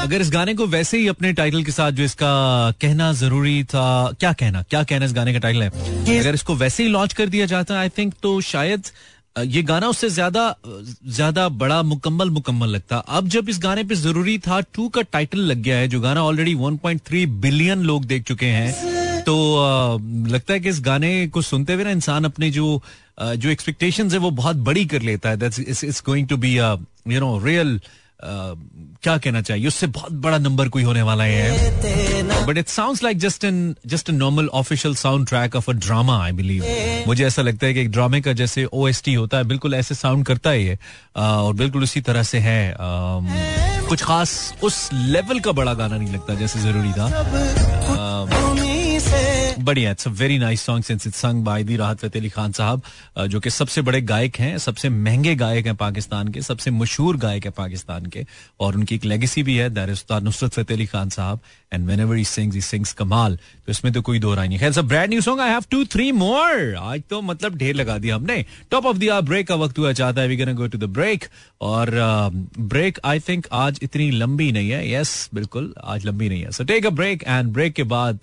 अगर 0.03 0.21
इस 0.21 0.31
गाने 0.31 0.55
को 0.55 0.67
वैसे 0.67 0.99
ही 0.99 1.09
अपने 1.09 1.33
टाइटल 1.33 1.65
के 1.65 1.73
साथ 1.73 1.93
जो 1.93 2.03
इसका 2.05 2.31
कहना 2.81 3.13
ज़रूरी 3.13 3.63
था 3.65 4.13
क्या 4.21 4.33
कहना? 4.33 4.63
क्या 4.63 4.83
कहना 4.83 5.05
इस 5.05 5.13
गाने 5.15 5.33
का 5.33 5.39
टाइटल 5.39 5.63
है? 5.63 5.69
अगर 6.21 6.35
इसको 6.35 6.55
वैसे 6.57 6.83
ही 6.83 6.89
लॉन्च 6.89 7.13
कर 7.13 7.27
दिया 7.29 7.47
जाता 7.47 7.79
आई 7.81 7.89
थिंक 7.99 8.15
तो 8.23 8.41
शायद 8.51 8.91
ये 9.37 9.63
गाना 9.63 9.89
उससे 9.89 10.09
ज़्यादा 10.11 10.55
ज़्यादा 10.67 11.49
बड़ा 11.63 11.83
मुकम्मल 11.83 12.31
मुकम्मल 12.31 12.69
लगता। 12.69 12.97
अब 12.97 13.29
जब 13.29 13.49
इस 13.49 13.59
गाने 13.63 13.85
पे 13.85 13.95
ज़रूरी 13.95 14.39
था 14.47 14.61
टू 14.75 14.89
का 14.89 15.03
टाइटल 15.03 15.39
लग 15.41 15.63
गया 15.63 15.77
है 15.77 15.89
जो 15.89 16.01
गाना 16.01 16.23
ऑलरेडी 16.25 16.55
1.3 16.57 17.27
बिलियन 17.41 17.83
लोग 17.83 18.05
देख 18.05 18.23
चुके 18.23 18.47
हैं 18.47 18.96
तो 19.27 19.35
लगता 20.29 20.53
है 20.53 20.61
कि 20.61 20.69
इस 20.69 20.81
गाने 20.81 21.27
को 21.29 21.43
सुनते 21.43 21.73
हुए 21.73 21.85
ना 21.85 21.91
इंसान 21.91 22.25
अपने 22.25 22.51
जो 22.51 22.83
जो 23.21 23.49
एक्सपेक्टेशंस 23.51 24.13
है 24.13 24.19
वो 24.19 24.31
बहुत 24.33 24.57
बड़ी 24.65 24.85
कर 24.87 25.03
लेता 25.03 25.29
है। 25.29 25.37
That's 25.37 25.61
it's 25.61 26.03
going 26.07 26.29
to 26.29 26.37
be 26.37 26.57
you 26.57 27.21
know 27.21 27.39
real 27.45 27.81
क्या 28.23 29.17
कहना 29.19 29.41
चाहिए? 29.43 29.67
उससे 29.69 29.87
बहुत 29.87 30.13
बड़ा 30.13 30.39
नंबर 30.39 30.69
कोई 30.69 30.83
होने 30.83 31.03
वाला 31.03 31.25
है। 31.25 32.47
But 32.47 32.59
it 32.59 32.69
sound 32.69 32.99
like 33.03 33.19
just 33.19 33.45
in 33.45 33.75
just 33.87 34.11
normal 34.11 34.47
official 34.55 34.95
sound 34.95 35.29
track 35.29 35.57
of 35.57 35.71
a 35.71 35.75
drama 35.77 36.23
I 36.25 36.33
believe 36.33 36.65
मुझे 37.07 37.27
ऐसा 37.27 37.43
लगता 37.43 37.67
है 37.67 37.75
कि 37.75 37.81
एक 37.81 37.91
ड्रामे 37.91 38.21
का 38.21 38.33
जैसे 38.33 38.65
ओएसटी 38.65 39.15
होता 39.15 39.39
है, 39.39 39.45
बिल्कुल 39.45 39.75
ऐसे 39.75 39.95
साउंड 39.95 40.27
करता 40.27 40.51
है 40.51 40.63
ये 40.65 40.79
और 41.17 41.53
बिल्कुल 41.55 41.83
उसी 41.83 42.01
तरह 42.01 42.23
से 42.23 42.39
है। 42.39 42.77
कुछ 43.89 44.03
खास 44.03 44.55
उस 44.63 44.89
लेवल 44.93 45.41
का 45.41 45.53
बड़ा 45.53 45.75
गाना 45.75 45.97
नहीं 45.97 46.13
लगता, 46.13 46.35
जैसे 46.35 46.61
ज़रूरी 46.61 46.93
था। 46.93 48.46
बढ़िया 49.59 49.91
it's 49.91 50.07
a 50.09 50.11
very 50.11 50.39
nice 50.39 50.63
song 50.63 50.85
since 50.85 51.07
it's 51.07 51.19
sung 51.19 51.45
by 51.45 51.63
the 51.65 51.77
Rahat 51.77 51.99
Fateh 51.99 52.21
Ali 52.21 52.29
Khan 52.31 52.53
साहब 52.53 52.83
जो 53.29 53.41
कि 53.41 53.51
सबसे 53.51 53.83
बड़े 53.83 54.01
गायक 54.03 54.37
हैं, 54.37 54.57
सबसे 54.59 54.89
महँगे 54.89 55.35
गायक 55.35 55.67
हैं 55.67 55.75
पाकिस्तान 55.77 56.29
के, 56.29 56.43
सबसे 56.43 56.71
मशहूर 56.71 57.17
गायक 57.17 57.45
है 57.45 57.51
पाकिस्तान 57.51 58.07
के, 58.07 58.25
और 58.61 58.77
उनकी 58.77 58.95
एक 58.95 59.05
लेगेसी 59.05 59.43
भी 59.43 59.57
है 59.57 59.69
that 59.71 59.91
is 59.91 60.03
Nusrat 60.25 60.53
Fateh 60.53 60.77
Ali 60.77 60.87
Khan 60.87 61.09
sahab 61.11 61.41
and 61.73 61.87
whenever 62.01 62.23
sings 62.27 62.55
he 62.55 62.61
sings 62.61 62.93
कमाल 62.93 63.37
तो 63.37 63.73
इसमें 63.73 63.93
तो 63.93 64.03
कोई 64.03 64.19
दो 64.19 64.35
राय 64.35 64.49
नहीं 64.49 64.59
खैर 64.59 64.83
brand 64.83 65.11
new 65.11 65.21
song 65.21 65.41
I 65.41 65.51
have 65.51 65.65
two 65.71 65.85
three 65.93 66.11
more 66.13 66.75
आज 66.79 67.03
तो 67.11 67.21
मतलब 67.23 67.57
ढेर 67.59 67.75
लगा 67.75 67.99
दिया 67.99 68.17
हमने। 68.17 68.45
टॉप 68.71 68.87
ऑफ़ 68.87 68.99
द 68.99 69.21
ब्रेक 69.25 69.49
का 69.49 69.55
वक्त 69.57 69.79
हुआ 69.79 69.93
चाहता 69.93 70.21
है 70.21 70.29
we 70.29 70.37
gonna 70.37 70.53
go 70.53 70.67
to 70.67 70.79
the 70.79 70.85
break 70.95 71.25
और 71.61 71.91
ब्रेक 72.59 72.99
आई 73.05 73.21
थिंक 73.29 73.47
आज 73.53 73.79
इतनी 73.83 74.11
लंबी 74.11 74.51
नहीं 74.53 74.71
है। 74.71 74.91
यस 74.93 75.29
बिल्कुल, 75.35 75.75
आज 75.85 76.07
लंबी 76.07 76.29
नहीं 76.29 76.43
है। 76.43 76.51
So 76.53 76.65
take 76.65 76.87
a 76.87 76.91
break 76.91 77.25
and 77.27 77.53
break 77.53 77.75
के 77.75 77.83
बाद 77.85 78.19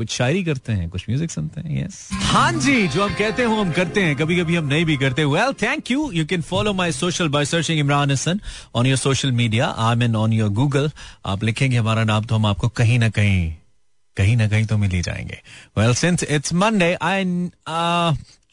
कुछ 0.00 0.10
शायरी 0.10 0.42
करते 0.44 0.72
हैं, 0.72 0.88
कुछ 0.90 1.04
म्यूज़िक 1.08 1.30
सुनते 1.30 1.60
हैं 1.60 1.84
यस 1.84 2.08
हाँ 2.12 2.52
जी, 2.54 2.86
जो 2.88 3.02
हम 3.04 3.14
कहते 3.14 3.42
हैं, 3.42 3.48
हम 3.50 3.72
करते 3.72 4.02
हैं 4.02 4.14
कभी 4.16 4.36
कभी 4.36 4.56
हम 4.56 4.64
नहीं 4.66 4.84
भी 4.84 4.96
करते। 4.96 5.24
Well 5.26 5.52
thank 5.62 5.90
you 5.90 6.10
you 6.12 6.24
can 6.26 6.42
follow 6.42 6.72
my 6.74 6.92
social 6.92 7.28
by 7.28 7.44
searching 7.44 7.78
Imran 7.80 8.10
Hasan 8.10 8.40
on 8.74 8.86
your 8.86 8.96
social 8.98 9.32
media 9.32 9.66
I 9.78 9.96
mean 9.96 10.16
on 10.16 10.32
your 10.32 10.50
Google 10.52 10.90
आप 11.26 11.44
लिखेंगे 11.44 11.76
हमारा 11.76 12.04
नाम 12.04 12.24
तो 12.24 12.34
हम 12.34 12.46
आपको 12.46 12.68
कहीं 12.70 12.98
ना 12.98 13.08
कहीं 13.10 13.52
कहीं 14.16 14.36
ना 14.36 14.48
कहीं 14.48 14.66
तो 14.66 14.76
मिल 14.78 14.90
ही 14.90 15.02
जाएँगे। 15.02 15.38
Well 15.78 15.94
since 15.94 16.24
it's 16.24 16.52
Monday 16.54 16.92
I 16.94 17.50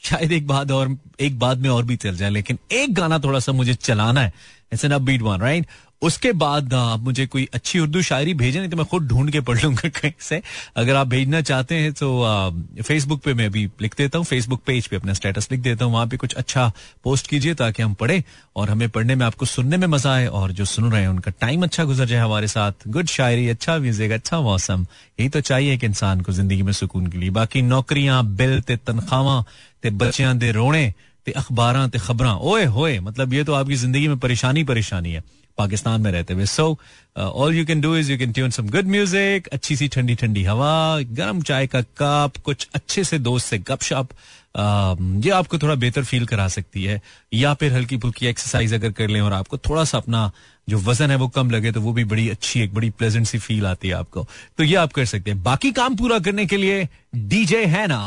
शायद 0.03 0.31
एक 0.31 0.47
बात 0.47 0.71
और, 0.71 0.95
एक 1.19 1.39
बाद 1.39 1.57
में 1.57 1.69
और 1.69 1.83
भी 1.85 1.95
चल 1.95 2.15
जाए, 2.17 2.29
लेकिन 2.29 2.57
एक 2.71 2.93
गाना 2.93 3.19
थोड़ा 3.19 3.39
सा 3.39 3.51
मुझे 3.51 3.73
चलाना 3.73 4.21
है। 4.21 4.31
It's 4.73 4.85
an 4.85 4.91
upbeat 4.91 5.21
one 5.21 5.39
right 5.41 5.65
उसके 6.01 6.31
बाद 6.31 6.73
आप 6.73 6.99
मुझे 6.99 7.25
कोई 7.25 7.47
अच्छी 7.53 7.79
उर्दू 7.79 8.01
शायरी 8.01 8.33
भेजें, 8.33 8.59
नहीं 8.59 8.69
तो 8.69 8.77
मैं 8.77 8.85
खुद 8.85 9.07
ढूंढ 9.07 9.31
के 9.31 9.39
पढ़ 9.41 9.61
लूँगा 9.61 9.89
कहीं 9.99 10.11
से। 10.19 10.41
अगर 10.75 10.95
आप 10.95 11.07
भेजना 11.07 11.41
चाहते 11.41 11.75
हैं 11.75 11.93
तो 11.93 12.81
फेसबुक 12.81 13.21
पे 13.21 13.33
मैं 13.33 13.49
भी 13.51 13.63
लिख 13.81 13.95
देता 13.97 14.17
हूँ। 14.17 14.25
फेसबुक 14.25 14.61
पेज 14.65 14.87
पे 14.87 14.95
अपना 14.95 15.13
स्टेटस 15.13 15.47
लिख 15.51 15.59
देता 15.59 15.85
हूँ। 15.85 15.93
वहाँ 15.93 16.07
पे 16.07 16.17
कुछ 16.17 16.33
अच्छा 16.33 16.71
पोस्ट 17.03 17.27
कीजिए 17.27 17.53
ताकि 17.53 17.83
हम 17.83 17.93
पढ़े 17.93 18.23
और 18.55 18.69
हमें 18.69 18.87
पढ़ने 18.89 19.15
में 19.15 19.25
आपको 19.25 19.45
सुनने 19.45 19.77
में 19.77 19.87
मज़ा 19.87 20.13
आए 20.13 20.27
और 20.27 20.51
जो 20.51 20.65
सुन 20.65 20.91
रहे 20.91 21.01
हैं, 21.01 21.09
उनका 21.09 21.31
टाइम 21.41 21.63
अच्छा 21.63 21.83
गुजर 21.83 22.05
जाए 22.05 22.21
हमारे 22.21 22.47
साथ। 22.47 22.87
गुड 22.87 23.07
शायरी 23.07 23.47
अच्छा 23.49 23.77
म्यूज़िक 23.77 24.11
अच्छा 24.11 24.41
मौसम। 24.41 24.85
यही 25.19 25.29
तो 25.29 25.41
चाहिए 25.41 25.73
एक 25.73 25.83
इंसान 25.83 26.21
को 26.21 26.31
ज़िंदगी 26.31 26.61
में 26.61 26.71
सुकून 26.73 27.07
के 27.07 27.17
लिए। 27.17 27.29
बाकी 27.29 27.61
नौकरियाँ, 27.61 28.23
बिल 28.25 28.59
ते 28.61 28.75
तनख्वाह, 28.77 29.41
ते 29.83 29.89
बच्चियाँ 29.89 30.37
दे 30.37 30.51
रोने, 30.51 30.93
ते 31.27 31.31
अखबार, 31.33 31.87
ते 31.87 31.99
खबर। 31.99 32.25
ओए 32.25 32.65
होए 32.65 32.99
मतलब 32.99 33.33
ये 33.33 33.43
तो 33.43 33.53
आपकी 33.53 33.75
ज़िंदगी 33.75 34.07
में 34.07 34.17
परेशानी 34.19 34.63
परेशानी 34.63 35.13
है। 35.13 35.23
पाकिस्तान 35.57 36.01
में 36.01 36.11
रहते 36.11 36.33
हुए। 36.33 36.45
So 36.45 36.77
all 37.17 37.55
you 37.55 37.65
can 37.65 37.81
do 37.81 37.95
is 37.97 38.11
you 38.11 38.17
can 38.17 38.31
tune 38.31 38.49
some 38.51 38.69
good 38.69 38.87
music 38.87 39.47
अच्छी 39.47 39.75
सी 39.75 39.87
ठंडी 39.87 40.15
ठंडी 40.15 40.43
हवा 40.43 40.99
गर्म 41.11 41.41
चाय 41.41 41.67
का 41.67 41.81
कप 42.01 42.41
कुछ 42.45 42.67
अच्छे 42.75 43.03
से 43.03 43.19
दोस्त 43.19 43.47
से 43.47 43.57
गपशप 43.59 44.07
uh, 44.07 45.25
ये 45.25 45.31
आपको 45.31 45.57
थोड़ा 45.57 45.75
बेहतर 45.75 46.03
फील 46.03 46.25
करा 46.25 46.47
सकती 46.47 46.83
है। 46.83 47.01
या 47.33 47.53
फिर 47.53 47.73
हल्की 47.73 47.97
फुल्की 47.97 48.27
एक्सरसाइज 48.27 48.73
अगर 48.73 48.91
कर 48.91 49.07
लें 49.07 49.19
और 49.21 49.33
आपको 49.33 49.57
थोड़ा 49.59 49.83
सा 49.83 49.97
अपना 49.97 50.31
जो 50.67 50.77
वज़न 50.79 51.11
है 51.11 51.17
वो 51.17 51.27
कम 51.27 51.51
लगे 51.51 51.71
तो 51.71 51.81
वो 51.81 51.93
भी 51.93 52.03
बड़ी 52.05 52.29
अच्छी 52.29 52.61
एक 52.61 52.73
बड़ी 52.73 52.89
प्लेजेंट 52.89 53.27
सी 53.27 53.37
फील 53.39 53.65
आती 53.65 53.87
है 53.87 53.93
आपको। 53.93 54.25
तो 54.57 54.63
ये 54.63 54.75
आप 54.75 54.93
कर 54.93 55.05
सकते 55.05 55.31
हैं। 55.31 55.43
बाकी 55.43 55.71
काम 55.71 55.95
पूरा 55.95 56.19
करने 56.19 56.45
के 56.45 56.57
लिए 56.57 56.87
डीजे 57.15 57.65
है 57.65 57.85
ना 57.87 58.01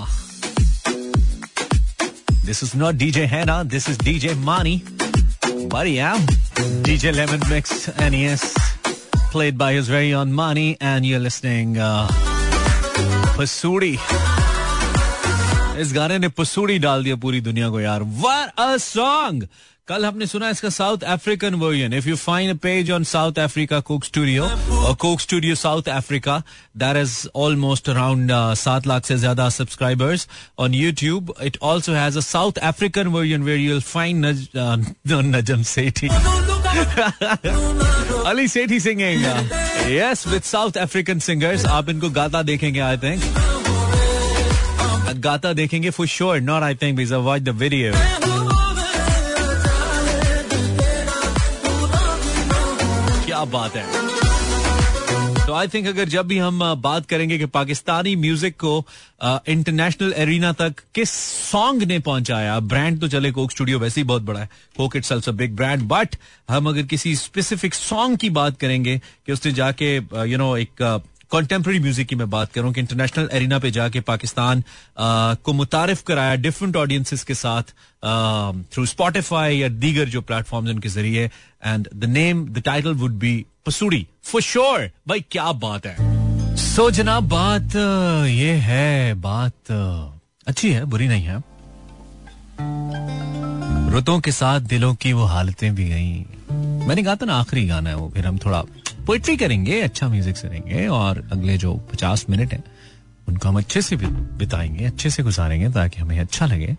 दिस 2.46 2.62
इज़ 2.64 2.76
नॉट 2.76 2.94
डीजे 2.94 3.24
है 3.26 3.44
ना 3.44 3.62
this 3.64 3.88
is 3.90 4.02
DJ 4.04 4.34
Mani 4.34 4.80
But 5.59 5.89
yeah, 5.89 6.17
DJ 6.83 7.13
Lemon 7.15 7.41
Mix 7.49 7.87
NES, 7.97 8.55
played 9.31 9.57
by 9.57 9.73
his 9.73 9.87
very 9.87 10.13
own 10.13 10.31
Money, 10.33 10.77
and 10.79 11.05
you're 11.05 11.19
listening 11.19 11.77
uh, 11.77 12.07
Pasuri. 13.37 13.97
इस 15.79 15.91
गाने 15.93 16.17
ने 16.19 16.27
पसूड़ी 16.29 16.77
डाल 16.79 17.03
दिया 17.03 17.15
पूरी 17.23 17.41
दुनिया 17.41 17.69
को 17.69 17.79
यार 17.79 18.03
वर 18.23 18.51
अ 18.57 18.77
सॉन्ग 18.77 19.47
कल 19.90 20.04
हमने 20.04 20.26
सुना 20.26 20.48
इसका 20.50 20.68
South 20.70 21.02
African 21.12 21.54
version. 21.60 21.92
If 21.94 22.08
you 22.08 22.16
find 22.16 22.50
a 22.50 22.54
page 22.62 22.90
on 22.90 23.04
South 23.12 23.38
Africa 23.38 23.78
Coke 23.88 24.04
Studio 24.04 24.44
और 24.44 24.94
Coke 25.04 25.20
Studio 25.20 25.54
South 25.54 25.88
Africa 25.88 26.36
there 26.78 26.96
is 26.96 27.14
almost 27.36 27.88
around 27.88 28.32
सात 28.60 28.86
लाख 28.86 29.06
से 29.06 29.16
ज़्यादा 29.16 29.48
subscribers 29.56 30.26
on 30.58 30.74
YouTube 30.74 31.34
it 31.42 31.58
also 31.72 31.92
has 31.92 32.18
a 32.18 32.20
South 32.20 32.58
African 32.70 33.08
version 33.16 33.42
where 33.42 33.58
you'll 33.58 33.80
find 33.80 34.24
Najam 35.36 35.62
Sethi 35.72 36.08
Ali 38.28 38.48
Sethi 38.48 38.80
singing 38.80 39.24
yes 39.96 40.26
with 40.28 40.42
South 40.52 40.78
African 40.86 41.18
singers 41.28 41.66
आप 41.78 41.88
इनको 41.90 42.10
गाता 42.20 42.42
देखेंगे 42.52 42.80
I 42.80 42.96
think 42.98 43.22
गाता 45.24 45.52
देखेंगे 45.52 45.90
for 45.90 46.06
sure 46.08 46.40
not 46.40 46.62
I 46.62 46.74
think 46.82 47.08
watch 47.10 47.40
the 47.42 47.58
video 47.58 48.29
क्या 53.40 53.50
बात 53.50 53.76
है। 53.76 55.46
तो 55.46 55.52
आई 55.54 55.68
थिंक 55.68 55.86
अगर 55.86 56.08
जब 56.08 56.26
भी 56.26 56.38
हम 56.38 56.58
बात 56.82 57.06
करेंगे 57.06 57.38
कि 57.38 57.46
पाकिस्तानी 57.46 58.14
म्यूज़िक 58.16 58.56
को 58.56 58.72
इंटरनेशनल 59.48 60.12
एरिना 60.16 60.52
तक 60.52 60.82
किस 60.94 61.10
सॉन्ग 61.10 61.82
ने 61.82 61.98
पहुँचाया 61.98 62.58
ब्रांड 62.62 63.00
तो 63.00 63.08
चले 63.08 63.30
कोक 63.32 63.50
स्टूडियो 63.50 63.78
वैसे 63.78 64.00
ही 64.00 64.04
बहुत 64.04 64.22
बड़ा 64.22 64.40
है। 64.40 64.48
Coke 64.76 64.96
itself 65.04 65.28
big 65.30 65.56
brand 65.56 65.82
but 65.88 66.16
हम 66.48 66.68
अगर 66.68 66.82
किसी 66.82 67.14
स्पेसिफिक 67.16 67.74
सॉन्ग 67.74 68.18
की 68.18 68.30
बात 68.30 68.58
करेंगे 68.58 68.98
कि 68.98 69.32
उसने 69.32 69.52
जाके 69.52 69.94
यू 70.30 70.38
नो 70.38 70.56
एक 70.56 70.82
कॉन्टेम्प्रेरी 71.30 71.78
म्यूज़िक 71.80 72.06
की 72.08 72.16
मैं 72.16 72.28
बात 72.30 72.52
करूँ 72.52 72.72
कि 72.72 72.80
इंटरनेशनल 72.80 73.28
एरिना 73.32 73.58
पे 73.58 73.70
जाके 73.70 74.00
पाकिस्तान 74.02 74.62
को 74.98 75.52
मुतारफ 75.52 76.02
कराया 76.02 76.34
डिफरेंट 76.36 76.76
ऑडियंसिस 76.76 77.24
के 77.24 77.34
साथ 77.34 77.72
थ्रू 78.72 78.86
स्पॉटिफाई 78.86 79.58
या 79.58 79.68
दीगर 79.68 80.08
जो 80.08 80.20
प्लेटफॉर्म 80.22 80.68
उनके 80.70 80.88
ज़रिए। 80.88 81.30
And 81.64 81.88
the 81.94 82.04
name 82.10 82.46
the 82.48 82.62
title 82.64 82.94
would 82.94 83.18
be 83.18 83.34
Pasoori 83.66 84.06
for 84.24 84.42
sure 84.42 84.90
भाई 85.08 85.24
क्या 85.30 85.52
बात 85.54 85.86
है। 85.86 86.56
सो 86.56 86.82
so, 86.82 86.90
जनाब 86.90 87.28
बात 87.28 87.76
ये 88.26 88.52
है 88.62 89.14
बात 89.20 89.70
अच्छी 90.46 90.72
है 90.72 90.84
बुरी 90.84 91.08
नहीं 91.08 91.24
है। 91.24 91.42
रुतों 93.92 94.18
के 94.20 94.32
साथ 94.32 94.60
दिलों 94.60 94.94
की 94.94 95.12
वो 95.12 95.24
हालतें 95.26 95.74
भी 95.74 95.88
गई। 95.88 96.26
मैंने 96.86 97.02
कहा 97.02 97.14
था 97.16 97.26
ना 97.26 97.34
आखिरी 97.34 97.66
गाना 97.66 97.90
है 97.90 97.96
वो 97.96 98.08
फिर 98.14 98.26
हम 98.26 98.38
थोड़ा 98.38 98.62
पोइट्री 99.10 99.36
करेंगे 99.36 99.80
अच्छा 99.80 100.08
म्यूज़िक 100.08 100.36
सुनेंगे 100.36 100.86
और 100.86 101.18
अगले 101.32 101.56
जो 101.58 101.72
पचास 101.92 102.24
मिनट 102.30 102.52
है, 102.52 102.62
उनको 103.28 103.48
हम 103.48 103.56
अच्छे 103.58 103.80
से 103.82 103.96
बिताएँगे, 103.96 104.84
अच्छे 104.84 105.10
से 105.10 105.22
गुजारेंगे 105.22 105.68
ताकि 105.68 106.00
हमें 106.00 106.18
अच्छा 106.20 106.46
लगे 106.46 106.76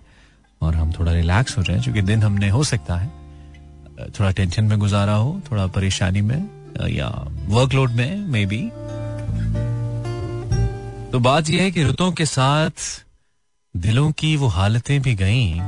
और 0.61 0.75
हम 0.75 0.91
थोड़ा 0.91 1.11
रिलैक्स 1.13 1.57
हो 1.57 1.63
जाए, 1.63 1.79
क्योंकि 1.79 2.01
दिन 2.01 2.23
हमने 2.23 2.49
हो 2.49 2.63
सकता 2.63 2.95
है 2.95 3.09
थोड़ा 4.09 4.31
टेंशन 4.31 4.63
में 4.63 4.77
गुजारा 4.79 5.15
हो, 5.15 5.41
थोड़ा 5.51 5.67
परेशानी 5.67 6.21
में 6.21 6.87
या 6.89 7.09
वर्कलोड 7.49 7.91
में 7.91 8.25
मे 8.27 8.45
बी 8.45 8.61
तो 11.11 11.19
बात 11.19 11.49
यह 11.49 11.61
है 11.61 11.71
कि 11.71 11.83
रुतों 11.83 12.11
के 12.11 12.25
साथ 12.25 12.89
दिलों 13.75 14.11
की 14.11 14.35
वो 14.37 14.47
हालतें 14.47 14.99
भी 15.01 15.15
गईं, 15.15 15.59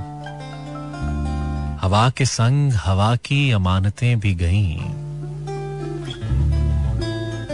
हवा 1.81 2.09
के 2.09 2.25
संग 2.25 2.73
हवा 2.85 3.15
की 3.25 3.49
अमानतें 3.51 4.19
भी 4.19 4.35
गईं। 4.35 5.02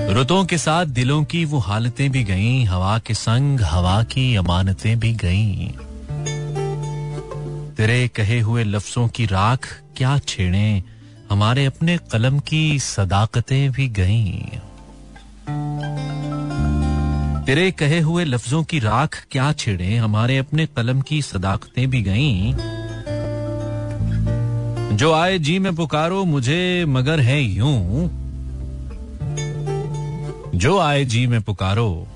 रुतों 0.09 0.45
के 0.45 0.57
साथ 0.57 0.85
दिलों 0.85 1.23
की 1.23 1.45
वो 1.45 1.57
हालतें 1.57 2.11
भी 2.11 2.23
गईं, 2.23 2.65
हवा 2.65 2.99
के 2.99 3.13
संग 3.13 3.59
हवा 3.59 4.03
की 4.03 4.35
अमानतें 4.35 4.99
भी 4.99 5.13
गईं। 5.13 5.67
तेरे 7.75 8.07
कहे 8.07 8.39
हुए 8.39 8.63
लफ्जों 8.63 9.07
की 9.07 9.25
राख 9.25 9.81
क्या 9.97 10.19
छेड़े, 10.19 10.83
हमारे 11.31 11.65
अपने 11.65 11.97
कलम 12.11 12.39
की 12.39 12.79
सदाकतें 12.79 13.71
भी 13.71 13.87
गईं। 13.87 14.41
तेरे 17.45 17.71
कहे 17.71 17.99
हुए 17.99 18.25
लफ्जों 18.25 18.63
की 18.63 18.79
राख 18.79 19.25
क्या 19.31 19.51
छेड़े, 19.51 19.97
हमारे 19.97 20.37
अपने 20.37 20.65
कलम 20.65 21.01
की 21.01 21.21
सदाकतें 21.21 21.89
भी 21.89 22.01
गईं। 22.01 22.53
जो 24.97 25.13
आए 25.13 25.39
जी 25.39 25.59
में 25.59 25.75
पुकारो, 25.75 26.25
मुझे 26.25 26.85
मगर 26.87 27.19
है 27.19 27.41
यूँ। 27.41 28.28
जो 30.55 30.79
आए 30.79 31.05
जी 31.05 31.27
में 31.27 31.41
पुकारो, 31.41 32.07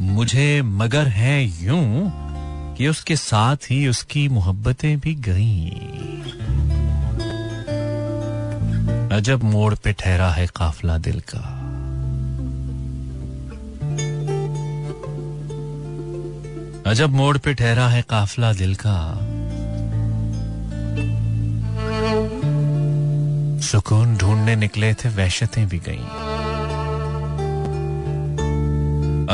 मुझे 0.00 0.62
मगर 0.62 1.06
है 1.06 1.64
यूँ 1.64 2.12
कि 2.78 2.88
उसके 2.88 3.16
साथ 3.16 3.56
ही 3.56 3.88
उसकी 3.88 4.28
मोहब्बतें 4.28 5.00
भी 5.00 5.14
गईं। 5.14 5.70
अजब 9.08 9.42
मोड़ 9.42 9.74
पे 9.74 9.92
ठहरा 9.92 10.30
है 10.30 10.46
काफला 10.46 10.98
दिल 10.98 11.22
का। 11.34 11.60
अजब 16.90 17.10
मोड़ 17.10 17.38
पे 17.38 17.54
ठहरा 17.54 17.88
है 17.88 18.02
काफला 18.02 18.52
दिल 18.52 18.74
का। 18.74 19.18
सुकून 23.60 24.16
ढूँढने 24.16 24.56
निकले 24.56 24.94
थे 24.94 25.08
वहशतें 25.08 25.68
भी 25.68 25.78
गईं। 25.78 26.23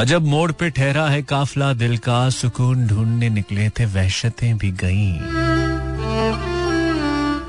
अजब 0.00 0.22
मोड़ 0.22 0.52
पे 0.52 0.70
ठहरा 0.70 1.08
है 1.08 1.22
काफला 1.22 1.72
दिल 1.72 1.98
का, 1.98 2.30
सुकून 2.30 2.86
ढूँढने 2.86 3.28
निकले 3.28 3.68
थे, 3.68 3.84
वहशतें 3.84 4.58
भी 4.58 4.70
गईं। 4.70 5.14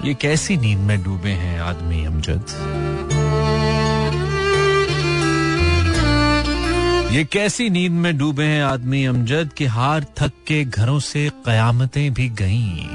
ये 0.07 0.13
कैसी 0.13 0.57
नींद 0.57 0.79
में 0.79 1.03
डूबे 1.03 1.29
हैं 1.29 1.61
आदमी 1.61 2.05
अमजद? 2.05 2.43
ये 7.11 7.23
कैसी 7.23 7.69
नींद 7.69 7.91
में 7.91 8.17
डूबे 8.17 8.43
हैं 8.43 8.63
आदमी 8.63 9.05
अमजद 9.05 9.49
के 9.57 9.65
हार 9.65 10.05
थक 10.17 10.31
के 10.47 10.65
घरों 10.65 10.99
से 10.99 11.31
कयामतें 11.45 12.13
भी 12.13 12.29
गईं? 12.29 12.87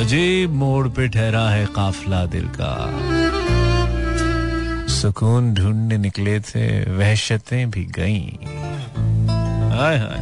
अजीब 0.00 0.50
मोड़ 0.50 0.88
पे 0.88 1.08
ठहरा 1.08 1.50
है 1.50 1.66
काफला 1.66 2.26
दिल 2.26 2.44
का। 2.44 3.03
सुकून 5.04 5.52
ढूँढने 5.54 5.96
निकले 5.98 6.38
थे, 6.40 6.66
वहशतें 6.90 7.70
भी 7.70 7.84
गईं। 7.96 8.46
हाय 9.70 9.96
हाय। 9.98 10.20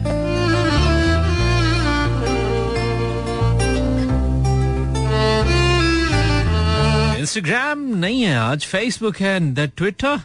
इंस्टाग्राम 7.20 7.84
नहीं 7.96 8.22
है 8.22 8.34
आज 8.38 8.66
फेसबुक 8.66 9.20
है 9.20 9.66
Twitter 9.66 10.20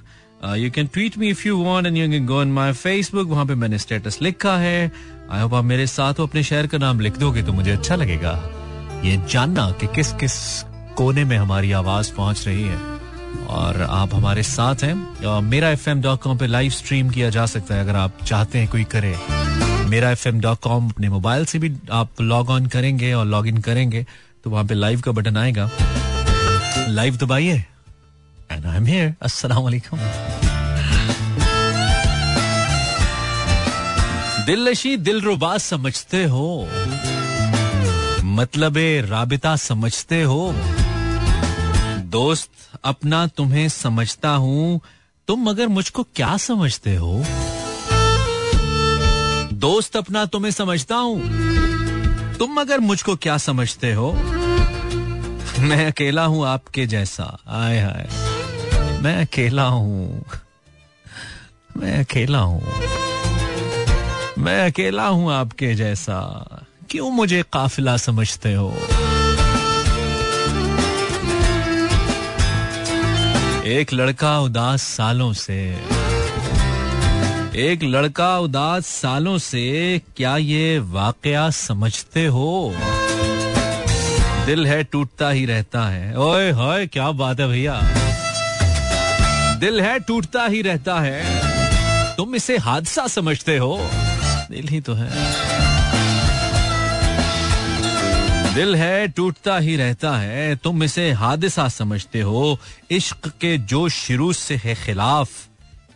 you 0.58 0.72
can 0.72 0.88
tweet 0.88 1.18
me 1.18 1.30
if 1.30 1.48
you 1.48 1.64
want 1.64 1.88
and 1.88 1.98
you 1.98 2.10
can 2.10 2.26
go 2.26 2.42
on 2.42 2.52
my 2.52 2.74
Facebook 2.74 3.28
वहाँ 3.30 3.46
पे 3.46 3.56
मैंने 3.56 3.78
स्टेटस 3.78 4.20
लिखा 4.22 4.58
है। 4.58 4.92
आई 5.32 5.42
होप 5.42 5.54
आप 5.54 5.64
मेरे 5.66 5.88
साथ 5.88 6.22
अपने 6.22 6.44
शहर 6.44 6.68
का 6.68 6.78
नाम 6.78 7.00
लिख 7.00 7.18
दोगे 7.20 7.44
तो 7.44 7.54
मुझे 7.54 7.72
अच्छा 7.72 7.96
लगेगा। 7.96 8.38
ये 9.06 9.22
जानना 9.30 9.72
कि 9.72 9.88
किस 9.96 10.14
किस 10.20 10.36
कोने 10.98 11.24
में 11.24 11.38
हमारी 11.38 11.72
आवाज़ 11.72 12.14
पहुँच 12.14 12.48
रही 12.48 12.64
है। 12.64 12.97
और 13.50 13.82
आप 13.82 14.14
हमारे 14.16 14.44
साथ 14.44 14.84
हैं। 14.84 15.42
मेरा 15.44 15.70
एफ़ 15.70 15.90
एम 15.90 16.02
डॉट 16.02 16.22
कॉम 16.22 16.38
पर 16.38 16.48
लाइव 16.48 16.72
स्ट्रीम 16.72 17.10
किया 17.10 17.30
जा 17.30 17.46
सकता 17.46 17.76
है, 17.76 17.82
अगर 17.82 17.96
आप 17.96 18.24
चाहते 18.26 18.60
हैं 18.60 18.68
कोई 18.68 18.84
करे। 18.96 19.16
Mera 19.90 20.10
F 20.12 20.28
M 20.28 20.40
dot 20.40 20.60
com 20.62 20.90
अपने 20.90 21.10
मोबाइल 21.10 21.46
से 21.46 21.60
भी 21.60 21.72
आप 21.94 22.22
लॉग 22.22 22.50
ऑन 22.50 22.66
करेंगे 22.68 23.14
और 23.14 23.26
लॉग 23.26 23.48
इन 23.48 23.58
करेंगे 23.62 24.06
तो 24.44 24.50
वहाँ 24.50 24.64
पे 24.66 24.74
लाइव 24.74 25.02
का 25.02 25.12
बटन 25.12 25.38
आएगा। 25.38 25.70
लाइव 26.90 27.18
दबाइए 27.18 27.64
एंड 28.52 28.66
आई 28.66 28.78
एम 28.78 28.86
हियर 28.86 29.14
अस्सलाम 29.22 29.64
वालेकुम। 29.64 30.00
दिल 34.46 34.68
नशी 34.68 34.96
दिल 34.98 35.22
रुबा 35.22 35.58
समझते 35.58 36.24
हो। 36.26 36.68
मतलब 38.24 38.78
राबिता 39.06 39.56
समझते 39.56 40.22
हो। 40.24 40.54
दोस्त, 42.08 42.50
अपना 42.86 43.28
तुम्हें 43.28 43.70
समझता 43.70 44.30
हूँ। 44.30 44.82
तुम 45.28 45.50
मगर 45.50 45.68
मुझको 45.68 46.04
क्या 46.04 46.38
समझते 46.38 46.96
हो? 46.96 47.24
दोस्त, 49.54 49.98
अपना 49.98 50.26
तुम्हें 50.26 50.52
समझता 50.52 50.96
हूँ। 50.96 51.22
तुम 52.34 52.60
मगर 52.60 52.80
मुझको 52.80 53.16
क्या 53.16 53.38
समझते 53.38 53.94
हो? 53.94 54.14
मैं 55.60 55.92
अकेला 55.92 56.26
हूँ 56.26 56.46
आपके 56.46 56.86
जैसा। 56.86 57.40
आय 57.48 57.80
हाय। 57.80 58.10
मैं 59.02 59.22
अकेला 59.22 59.64
हूँ। 59.64 60.26
मैं 61.78 62.00
अकेला 62.00 62.40
हूँ। 62.40 62.64
मैं 64.38 64.72
अकेला 64.72 65.08
हूँ 65.08 65.32
आपके 65.34 65.76
जैसा। 65.76 66.48
क्यों 66.90 67.10
मुझे 67.12 67.44
काफिला 67.54 67.98
समझते 67.98 68.54
हो? 68.54 68.74
एक 73.68 73.94
लड़का 73.94 74.40
उदास 74.40 74.82
सालों 74.82 75.34
से, 75.34 75.72
एक 77.56 77.80
लड़का 77.84 78.40
उदास 78.40 78.86
सालों 78.86 79.38
से, 79.38 80.02
क्या 80.18 80.38
ये 80.38 80.80
वाकया 80.80 81.50
समझते 81.50 82.26
हो? 82.26 82.76
दिल 84.46 84.68
है 84.68 84.84
टूटता 84.84 85.30
ही 85.30 85.46
रहता 85.46 85.90
है। 85.90 86.18
ओए 86.18 86.52
होए 86.52 86.88
क्या 86.88 87.12
बात 87.12 87.40
है 87.40 87.48
भैया। 87.48 87.82
दिल 89.60 89.82
है 89.82 90.00
टूटता 90.00 90.46
ही 90.46 90.62
रहता 90.62 91.00
है। 91.00 91.24
तुम 92.16 92.36
इसे 92.36 92.58
हादसा 92.58 93.08
समझते 93.08 93.58
हो। 93.58 93.90
दिल 94.52 94.68
ही 94.68 94.82
तो 94.82 94.94
है। 94.94 95.10
दिल 98.58 98.76
है, 98.76 99.08
टूटता 99.08 99.58
ही 99.58 99.76
रहता 99.76 100.18
है। 100.18 100.56
तुम 100.56 100.84
इसे 100.84 101.12
हादसा 101.12 101.70
समझते 101.70 102.22
हो। 102.22 102.60
इश्क 102.92 103.28
के 103.28 103.58
जो 103.58 103.90
शुरू 103.90 104.34
से 104.34 104.56
है 104.56 104.76
खिलाफ। 104.76 105.30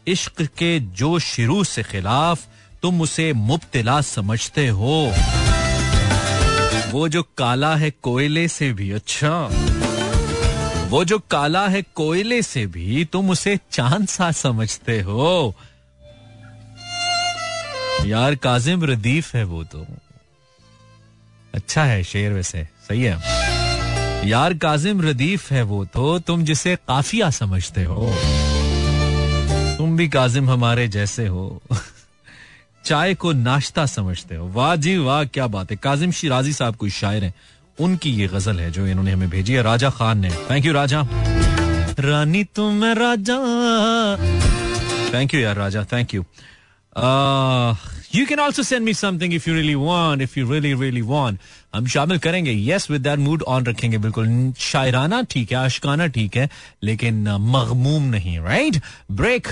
इश्क 0.07 0.41
के 0.41 0.79
जो 0.79 1.19
शुरू 1.19 1.63
से 1.63 1.83
खिलाफ 1.83 2.45
तुम 2.81 3.01
उसे 3.01 3.33
मुब्तला 3.33 4.01
समझते 4.01 4.67
हो। 4.67 5.13
वो 6.91 7.07
जो 7.07 7.23
काला 7.23 7.75
है 7.75 7.91
कोयले 7.91 8.47
से 8.47 8.73
भी 8.73 8.91
अच्छा। 8.91 9.49
वो 10.87 11.05
जो 11.05 11.19
काला 11.19 11.67
है 11.67 11.81
कोयले 11.81 12.41
से 12.41 12.67
भी 12.67 13.05
तुम 13.05 13.29
उसे 13.29 13.59
चाँद 13.71 14.07
सा 14.07 14.31
समझते 14.31 15.01
हो। 15.01 15.55
यार 18.05 18.35
काजिम 18.35 18.83
रदीफ 18.83 19.35
है 19.35 19.43
वो 19.43 19.63
तो। 19.63 19.85
अच्छा 21.53 21.83
है 21.83 22.03
शेर 22.03 22.31
वैसे, 22.33 22.63
सही 22.63 23.01
है। 23.03 23.41
यार 24.29 24.53
काजिम 24.53 25.01
रदीफ 25.01 25.51
है 25.51 25.63
वो 25.63 25.85
तो 25.85 26.19
तुम 26.19 26.43
जिसे 26.43 26.75
काफिया 26.75 27.29
समझते 27.29 27.83
हो। 27.83 28.15
तुम 29.77 29.97
भी 29.97 30.07
काजिम 30.07 30.49
हमारे 30.49 30.87
जैसे 30.87 31.27
हो। 31.27 31.61
चाय 32.85 33.13
को 33.13 33.31
नाश्ता 33.31 33.85
समझते 33.85 34.35
हो। 34.35 34.47
वाह 34.47 34.75
जी 34.75 34.97
वाह, 34.97 35.23
क्या 35.23 35.47
बात 35.47 35.71
है। 35.71 35.77
काजिम 35.77 36.11
शिराजी 36.11 36.53
साहब 36.53 36.75
कोई 36.75 36.89
शायर 36.89 37.23
हैं। 37.23 37.33
उनकी 37.79 38.11
ये 38.11 38.27
गज़ल 38.27 38.59
है 38.59 38.71
जो 38.71 38.87
इन्होंने 38.87 39.11
हमें 39.11 39.29
भेजी 39.29 39.53
है, 39.53 39.61
राजा 39.61 39.89
खान 39.89 40.19
ने। 40.19 40.31
थैंक 40.31 40.65
यू 40.65 40.73
राजा। 40.73 41.07
रानी 41.99 42.43
तुम 42.43 42.83
राजा। 42.83 43.37
थैंक 45.13 45.33
यू 45.33 45.39
यार, 45.39 45.55
Raja. 45.55 45.83
Thank 45.83 46.13
you 46.13 46.25
you 48.15 48.25
can 48.25 48.39
also 48.39 48.63
send 48.63 48.83
me 48.85 48.93
something 48.93 49.33
if 49.33 49.49
you 49.49 49.55
really 49.55 49.75
want 49.75 50.21
if 50.21 50.39
you 50.39 50.51
really 50.51 50.73
really 50.73 51.01
want 51.01 51.39
हम 51.75 51.85
शामिल 51.87 52.17
करेंगे. 52.19 52.51
Yes 52.71 52.89
with 52.91 53.01
that 53.01 53.19
mood 53.19 53.43
on 53.47 53.65
रखेंगे. 53.65 53.97
बिल्कुल 53.97 54.53
शायराना 54.59 55.21
ठीक 55.21 55.51
है, 55.51 55.57
आशकाना 55.57 56.07
ठीक 56.07 56.35
है, 56.37 56.49
लेकिन 56.83 57.23
मगमूम 57.29 58.03
नहीं 58.03 58.39
राइट 58.39 58.81
ब्रेक 59.11 59.47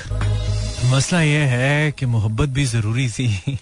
मसला 0.86 1.22
यह 1.22 1.48
है 1.50 1.92
कि 1.92 2.06
मोहब्बत 2.06 2.50
भी 2.50 2.66
ज़रूरी 2.66 3.10
थी. 3.10 3.58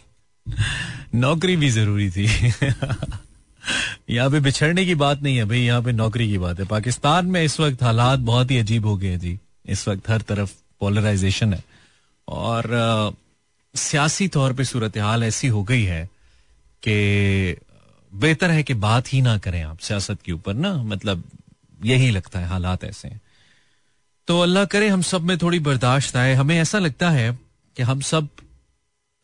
नौकरी 1.15 1.55
भी 1.55 1.69
ज़रूरी 1.69 2.09
थी. 2.11 2.25
यहाँ 4.09 4.29
पे 4.29 4.39
बिछड़ने 4.39 4.85
की 4.85 4.95
बात 4.95 5.21
नहीं 5.23 5.37
है 5.37 5.45
भाई, 5.45 5.59
यहाँ 5.59 5.81
पे 5.81 5.91
नौकरी 5.91 6.27
की 6.27 6.37
बात 6.37 6.59
है. 6.59 6.65
पाकिस्तान 6.65 7.25
में 7.25 7.43
इस 7.43 7.59
वक्त 7.59 7.83
हालात 7.83 8.19
बहुत 8.19 8.51
ही 8.51 8.57
अजीब 8.57 8.85
हो 8.85 8.95
गए 8.97 9.17
जी. 9.17 9.37
इस 9.65 9.87
वक्त 9.87 10.09
हर 10.09 10.21
तरफ़ 10.21 10.53
पोलराइजेशन 10.79 11.53
है. 11.53 11.63
और 12.27 13.15
सियासी 13.75 14.27
तौर 14.27 14.53
पे 14.53 14.63
सूरत 14.63 14.97
हाल 14.97 15.23
ऐसी 15.23 15.47
हो 15.47 15.63
गई 15.63 15.83
है 15.83 16.09
कि 16.83 17.55
बेहतर 18.13 18.51
है 18.51 18.63
कि 18.63 18.73
बात 18.73 19.13
ही 19.13 19.21
ना 19.21 19.37
करें 19.37 19.61
आप 19.63 19.77
सियासत 19.77 20.21
के 20.21 20.31
ऊपर 20.31 20.53
ना 20.53 20.73
मतलब 20.83 21.23
यही 21.85 22.09
लगता 22.11 22.39
है 22.39 22.47
हालात 22.47 22.83
ऐसे 22.83 23.07
हैं। 23.07 23.21
तो 24.27 24.39
अल्लाह 24.41 24.65
करे 24.65 24.87
हम 24.87 25.01
सब 25.01 25.21
में 25.21 25.37
थोड़ी 25.37 25.59
बर्दाश्त 25.59 26.15
आए। 26.15 26.33
हमें 26.33 26.57
ऐसा 26.59 26.79
लगता 26.79 27.09
है 27.09 27.31
कि 27.77 27.83
हम 27.83 28.01
सब 28.01 28.27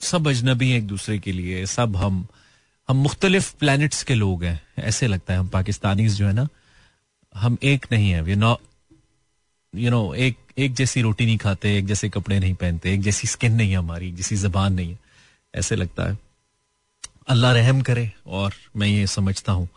सब 0.01 0.27
अजनबी 0.27 0.69
हैं 0.69 0.77
एक 0.77 0.87
दूसरे 0.87 1.19
के 1.19 1.31
लिए, 1.31 1.65
सब 1.65 1.95
हम 1.95 2.27
हम 2.89 2.97
मुख्तलिफ़ 2.97 3.53
प्लैनेट्स 3.59 4.03
के 4.03 4.15
लोग 4.15 4.43
हैं। 4.43 4.61
ऐसे 4.79 5.07
लगता 5.07 5.33
है 5.33 5.39
हम 5.39 5.47
पाकिस्तानी 5.47 6.07
जो 6.09 6.27
है 6.27 6.33
ना, 6.33 6.47
हम 7.35 7.57
एक 7.63 7.85
नहीं 7.91 8.09
है। 8.11 8.21
वी 8.21 8.35
नो 8.35 8.59
यू 9.73 9.91
नो 9.91 10.13
एक 10.13 10.37
एक 10.57 10.73
जैसी 10.73 11.01
रोटी 11.01 11.25
नहीं 11.25 11.37
खाते, 11.37 11.77
एक 11.77 11.85
जैसे 11.85 12.09
कपड़े 12.09 12.39
नहीं 12.39 12.53
पहनते, 12.53 12.93
एक 12.93 13.01
जैसी 13.01 13.27
स्किन 13.27 13.53
नहीं 13.53 13.71
है 13.71 13.77
हमारी 13.77 14.11
जैसी 14.11 14.35
जबान 14.35 14.73
नहीं 14.73 14.89
है। 14.89 14.99
ऐसे 15.53 15.75
लगता 15.75 16.09
है। 16.09 16.17
अल्लाह 17.27 17.51
रहम 17.51 17.81
करे, 17.81 18.11
और 18.27 18.53
मैं 18.77 18.87
ये 18.87 19.07
समझता 19.07 19.51
हूँ, 19.51 19.67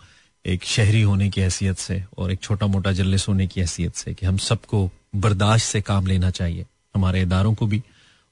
एक 0.44 0.64
शहरी 0.64 1.02
होने 1.02 1.28
की 1.30 1.40
हैसियत 1.40 1.78
से 1.78 2.02
और 2.18 2.32
एक 2.32 2.40
छोटा 2.40 2.66
मोटा 2.66 2.92
जल्लिस 2.92 3.28
होने 3.28 3.46
की 3.46 3.60
हैसियत 3.60 3.94
से 3.94 4.14
कि 4.14 4.26
हम 4.26 4.36
सबको 4.38 4.90
बर्दाश्त 5.16 5.66
से 5.66 5.80
काम 5.80 6.06
लेना 6.06 6.30
चाहिए, 6.30 6.66
हमारे 6.94 7.22
इदारों 7.22 7.54
को 7.54 7.66
भी, 7.66 7.82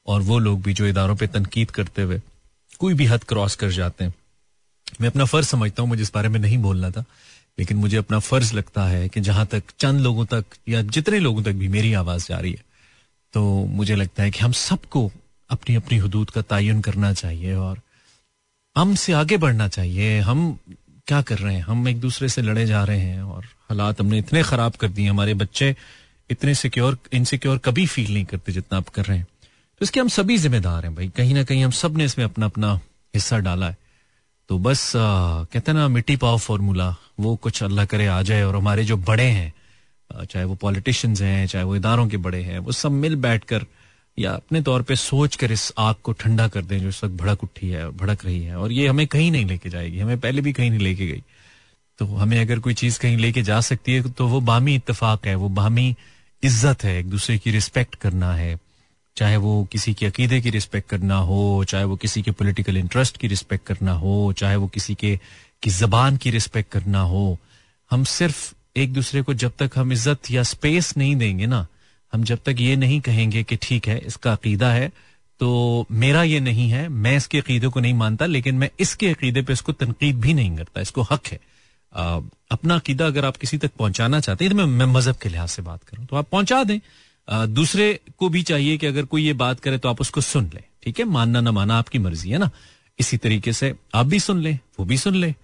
और 0.07 0.21
वो 0.23 0.39
लोग 0.39 0.63
भी 0.63 0.75
जो 0.75 0.87
इदारों 0.87 1.17
पर 1.17 1.27
तनकीद 1.27 1.71
करते 1.71 2.03
हुए 2.03 2.21
कोई 2.81 2.95
भी 2.95 3.07
हद 3.07 3.25
क्रॉस 3.25 3.55
कर 3.57 3.71
जाते 3.71 4.05
हैं। 4.05 4.15
मैं 5.01 5.09
अपना 5.09 5.25
फ़र्ज़ 5.25 5.47
समझता 5.47 5.83
हूँ, 5.83 5.89
मुझे 5.89 6.03
इस 6.03 6.13
बारे 6.15 6.29
में 6.29 6.41
नहीं 6.41 6.59
बोलना 6.59 6.91
था 6.91 7.05
लेकिन 7.59 7.77
मुझे 7.77 7.97
अपना 7.97 8.19
फ़र्ज़ 8.19 8.55
लगता 8.55 8.85
है 8.85 9.09
कि 9.09 9.21
जहाँ 9.21 9.47
तक 9.47 9.63
चंद 9.79 10.01
लोगों 10.01 10.25
तक 10.25 10.45
या 10.69 10.83
जितने 10.83 11.19
लोगों 11.19 11.43
तक 11.43 11.53
भी 11.53 11.69
मेरी 11.69 11.93
आवाज़ 11.93 12.29
जा 12.29 12.39
रही 12.39 12.53
है 12.53 12.63
तो 13.35 13.65
मुझे 13.67 13.97
लगता 13.97 14.23
है 14.23 14.31
कि 14.31 14.41
हम 14.41 14.53
सबको 14.53 15.11
अपनी 15.51 15.75
अपनी 15.75 15.99
हदूद 15.99 16.31
का 16.31 16.43
तयन 16.43 16.81
करना 16.81 17.13
चाहिए 17.13 17.55
और 17.55 17.81
हम 18.77 18.95
से 18.95 19.13
आगे 19.13 19.37
बढ़ना 19.37 19.69
चाहिए। 19.69 20.19
हम 20.21 20.59
क्या 21.07 21.23
कर 21.23 21.39
रहे 21.39 21.55
हैं? 21.55 21.63
हम 21.63 21.89
एक 21.89 22.01
दूसरे 22.01 22.29
से 22.29 22.43
लड़े 22.43 22.67
जा 22.67 22.85
रहे 22.85 23.01
हैं 23.01 23.23
और 23.23 23.45
हालात 23.45 24.01
हमने 24.01 24.19
इतने 24.19 24.43
खराब 24.43 24.73
कर 24.73 24.89
दिए, 24.89 25.09
हमारे 25.09 25.35
बच्चे 25.35 25.77
इतने 26.31 26.55
सिक्योर 26.55 26.99
इनसिक्योर 27.13 27.59
कभी 27.59 27.87
फील 27.87 28.13
नहीं 28.15 28.25
करते 28.25 28.53
जितना 28.53 28.79
आप 28.79 28.89
कर 28.89 29.05
रहे 29.05 29.19
हैं। 29.19 29.27
तो 29.79 29.83
इसके 29.83 30.01
हम 30.01 30.09
सभी 30.09 30.39
जिम्मेदार 30.39 30.85
हैं 30.85 30.95
भाई। 30.95 31.09
कहीं 31.09 31.35
ना 31.35 31.45
कहीं 31.45 31.65
हम 31.65 31.71
सबने 31.71 32.05
इसमें 32.05 32.25
अपना 32.25 32.47
अपना 32.47 32.75
हिस्सा 33.15 33.39
डाला 33.39 33.69
है। 33.69 33.77
तो 34.51 34.59
बस 34.59 34.93
कहते 34.97 35.71
हैं 35.71 35.79
ना, 35.79 35.89
मिट्टी 35.89 36.17
पाव 36.17 36.39
फॉर्मूला 36.39 36.95
वो 37.21 37.35
कुछ 37.37 37.63
अल्लाह 37.63 37.85
करे, 37.85 38.07
आ 38.07 38.23
जाए 38.23 38.43
और 38.43 38.57
हमारे 38.57 38.85
जो 38.85 38.97
बड़े 38.99 39.25
हैं 39.25 39.53
चाहे 40.11 40.45
वो 40.45 40.55
पॉलिटिशियंस 40.55 41.21
हैं, 41.23 41.47
चाहे 41.47 41.65
वो 41.65 41.77
इदारों 41.77 42.07
के 42.09 42.17
बड़े 42.19 42.43
हैं, 42.43 42.59
वो 42.59 42.73
सब 42.73 42.93
मिल 42.95 43.17
बैठ 43.19 43.45
कर 43.45 43.67
या 44.19 44.33
अपने 44.33 44.61
तौर 44.63 44.83
पे 44.83 44.97
सोच 44.97 45.37
कर 45.37 45.53
इस 45.53 45.73
आग 45.79 45.95
को 46.03 46.13
ठंडा 46.15 46.47
कर 46.49 46.63
दें 46.63 46.79
जो 46.81 46.89
इस 46.89 47.03
वक्त 47.05 47.15
भड़क 47.15 47.43
उठी 47.45 47.69
है, 47.69 47.89
भड़क 47.93 48.25
रही 48.25 48.43
है, 48.43 48.57
और 48.57 48.73
ये 48.73 48.87
हमें 48.89 49.07
कहीं 49.07 49.31
नहीं 49.31 49.47
लेके 49.47 49.71
जाएगी, 49.71 49.99
हमें 49.99 50.21
पहले 50.21 50.43
भी 50.43 50.53
कहीं 50.53 50.71
नहीं 50.71 50.81
लेके 50.81 51.07
गई। 51.07 51.23
तो 51.99 52.07
हमें 52.07 52.41
अगर 52.41 52.59
कोई 52.59 52.75
चीज़ 52.75 52.99
कहीं 53.01 53.17
लेके 53.17 53.43
जा 53.43 53.61
सकती 53.63 53.95
है 53.95 54.11
तो 54.11 54.27
वो 54.29 54.41
बामी 54.43 54.75
इतफाक 54.75 55.27
है, 55.27 55.35
वो 55.35 55.49
बामी 55.51 55.95
इज़्ज़त 56.43 56.85
है, 56.85 56.99
एक 56.99 57.11
दूसरे 57.11 57.39
की 57.39 57.51
रिस्पेक्ट 57.51 57.95
करना 57.97 58.33
है। 58.35 58.59
चाहे 59.17 59.37
वो 59.37 59.53
किसी 59.73 59.95
के 59.95 60.07
अकीदे 60.07 60.41
की 60.41 60.51
रिस्पेक्ट 60.51 60.89
करना 60.89 61.17
हो 61.29 61.65
चाहे 61.69 61.85
वो 61.85 61.97
किसी 61.97 62.23
के 62.23 62.31
पॉलिटिकल 62.31 62.77
इंटरेस्ट 62.77 63.17
की 63.17 63.29
रिस्पेक्ट 63.29 63.67
करना 63.67 63.93
हो 63.93 64.33
चाहे 64.39 64.57
वो 64.57 64.69
किसी 64.69 64.95
के 64.95 65.19
की 65.63 65.71
जबान 65.71 66.17
की 66.17 66.31
रिस्पेक्ट 66.31 66.71
करना 66.73 67.01
हो 67.01 67.39
हम 67.91 68.05
सिर्फ़ 68.05 68.53
एक 68.77 68.93
दूसरे 68.93 69.23
को 69.23 69.35
जब 69.35 69.53
तक 69.59 69.71
हम 69.77 69.93
इज़्ज़त 69.93 70.31
या 70.31 70.43
स्पेस 70.43 70.97
नहीं 70.97 71.17
देंगे 71.17 71.47
ना 71.47 71.67
हम 72.13 72.25
जब 72.25 72.39
तक 72.47 72.57
ये 72.61 72.77
नहीं 72.77 73.01
कहेंगे 73.01 73.43
कि 73.43 73.57
ठीक 73.63 73.89
है 73.89 73.99
इसका 74.07 74.33
अकीदा 74.33 74.73
है 74.73 74.89
तो 75.41 75.87
मेरा 75.91 76.23
ये 76.23 76.41
नहीं 76.41 76.69
है 76.71 76.89
मैं 76.89 77.17
इसके 77.17 77.39
अकीदे 77.39 77.69
को 77.69 77.81
नहीं 77.81 77.95
मानता 77.95 78.27
लेकिन 78.27 78.55
मैं 78.55 78.71
इसके 78.81 79.09
अकीदे 79.09 79.43
पे 79.43 79.53
इसको 79.53 79.73
तनकीद 79.73 80.21
भी 80.21 80.35
नहीं 80.35 80.57
करता 80.57 80.81
इसको 80.81 81.03
हक 81.03 81.27
है। 81.27 81.39
आ, 81.93 82.21
अपना 82.51 82.75
अकीदा 82.75 83.07
अगर 83.07 83.25
आप 83.25 83.37
किसी 83.37 83.59
तक 83.59 83.71
पहुंचाना 83.79 84.21
चाहते 84.21 84.45
हैं 84.45 84.53
तो 84.53 84.57
मैं, 84.59 84.67
मैं 84.67 84.87
मज़हब 84.87 85.17
के 85.17 85.29
लिहाज 85.29 85.49
से 85.49 85.63
बात 85.63 85.83
करूँ 85.83 86.07
तो 86.07 86.17
आप 86.17 86.29
पहुँचा 86.33 86.63
दें। 86.65 86.79
दूसरे 87.29 87.99
को 88.19 88.29
भी 88.29 88.43
चाहिए 88.43 88.77
कि 88.79 88.87
अगर 88.87 89.05
कोई 89.05 89.25
ये 89.25 89.33
बात 89.35 89.61
करे 89.61 89.79
तो 89.79 89.89
आप 89.89 90.01
उसको 90.01 90.21
सुन 90.21 90.51
लें। 90.55 90.63
ठीक 90.83 90.99
है? 90.99 91.05
मानना 91.07 91.41
ना 91.41 91.53
माना 91.53 91.79
आपकी 91.79 91.99
मर्ज़ी 91.99 92.31
है 92.31 92.39
ना? 92.39 92.51
इसी 92.99 93.17
तरीके 93.17 93.53
से 93.53 93.75
आप 93.95 94.07
भी 94.07 94.21
सुन 94.21 94.41
लें 94.43 94.59
वो 94.79 94.85
भी 94.85 94.99
सुन 94.99 95.15
ले। 95.15 95.35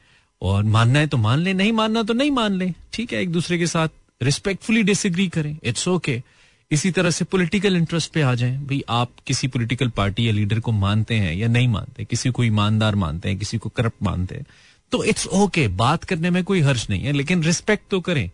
और 0.43 0.63
मानना 0.65 0.99
है 0.99 1.07
तो 1.07 1.17
मान 1.19 1.39
ले 1.39 1.53
नहीं 1.55 1.73
मानना 1.73 2.03
तो 2.03 2.15
नहीं 2.15 2.31
मान 2.31 2.53
ले। 2.55 2.73
ठीक 2.93 3.13
है? 3.13 3.23
एक 3.23 3.33
दूसरे 3.33 3.59
के 3.59 3.67
साथ 3.67 3.89
रिस्पेक्टफुली 4.21 4.83
डिसएग्री 4.83 5.29
करें। 5.29 5.57
It's 5.65 5.89
okay 5.89 6.13
okay. 6.13 6.29
इसी 6.71 6.91
तरह 6.91 7.11
से 7.11 7.25
पॉलिटिकल 7.25 7.77
इंटरेस्ट 7.77 8.13
पे 8.13 8.23
आ 8.23 8.35
जाएँ। 8.35 8.57
भाई 8.59 8.83
आप 8.89 9.11
किसी 9.27 9.49
पॉलिटिकल 9.49 9.89
पार्टी 9.89 10.27
या 10.29 10.33
लीडर 10.33 10.59
को 10.61 10.73
मानते 10.73 11.15
हैं 11.15 11.35
या 11.35 11.49
नहीं 11.49 11.69
मानते 11.69 12.05
किसी 12.05 12.31
को 12.31 12.45
ईमानदार 12.45 12.95
मानते 12.95 13.29
हैं 13.29 13.39
किसी 13.39 13.59
को 13.59 13.69
करप्ट 13.69 14.03
मानते 14.03 14.35
हैं 14.35 14.47
तो 14.93 15.03
इट्स 15.05 15.27
ओके 15.27 15.65
okay, 15.65 15.77
बात 15.79 16.05
करने 16.05 16.31
में 16.31 16.43
कोई 16.45 16.61
हर्ष 16.61 16.89
नहीं 16.91 17.03
है 17.03 17.13
लेकिन 17.13 17.43
रिस्पेक्ट 17.43 17.91
तो 17.91 18.01
करें। 18.01 18.31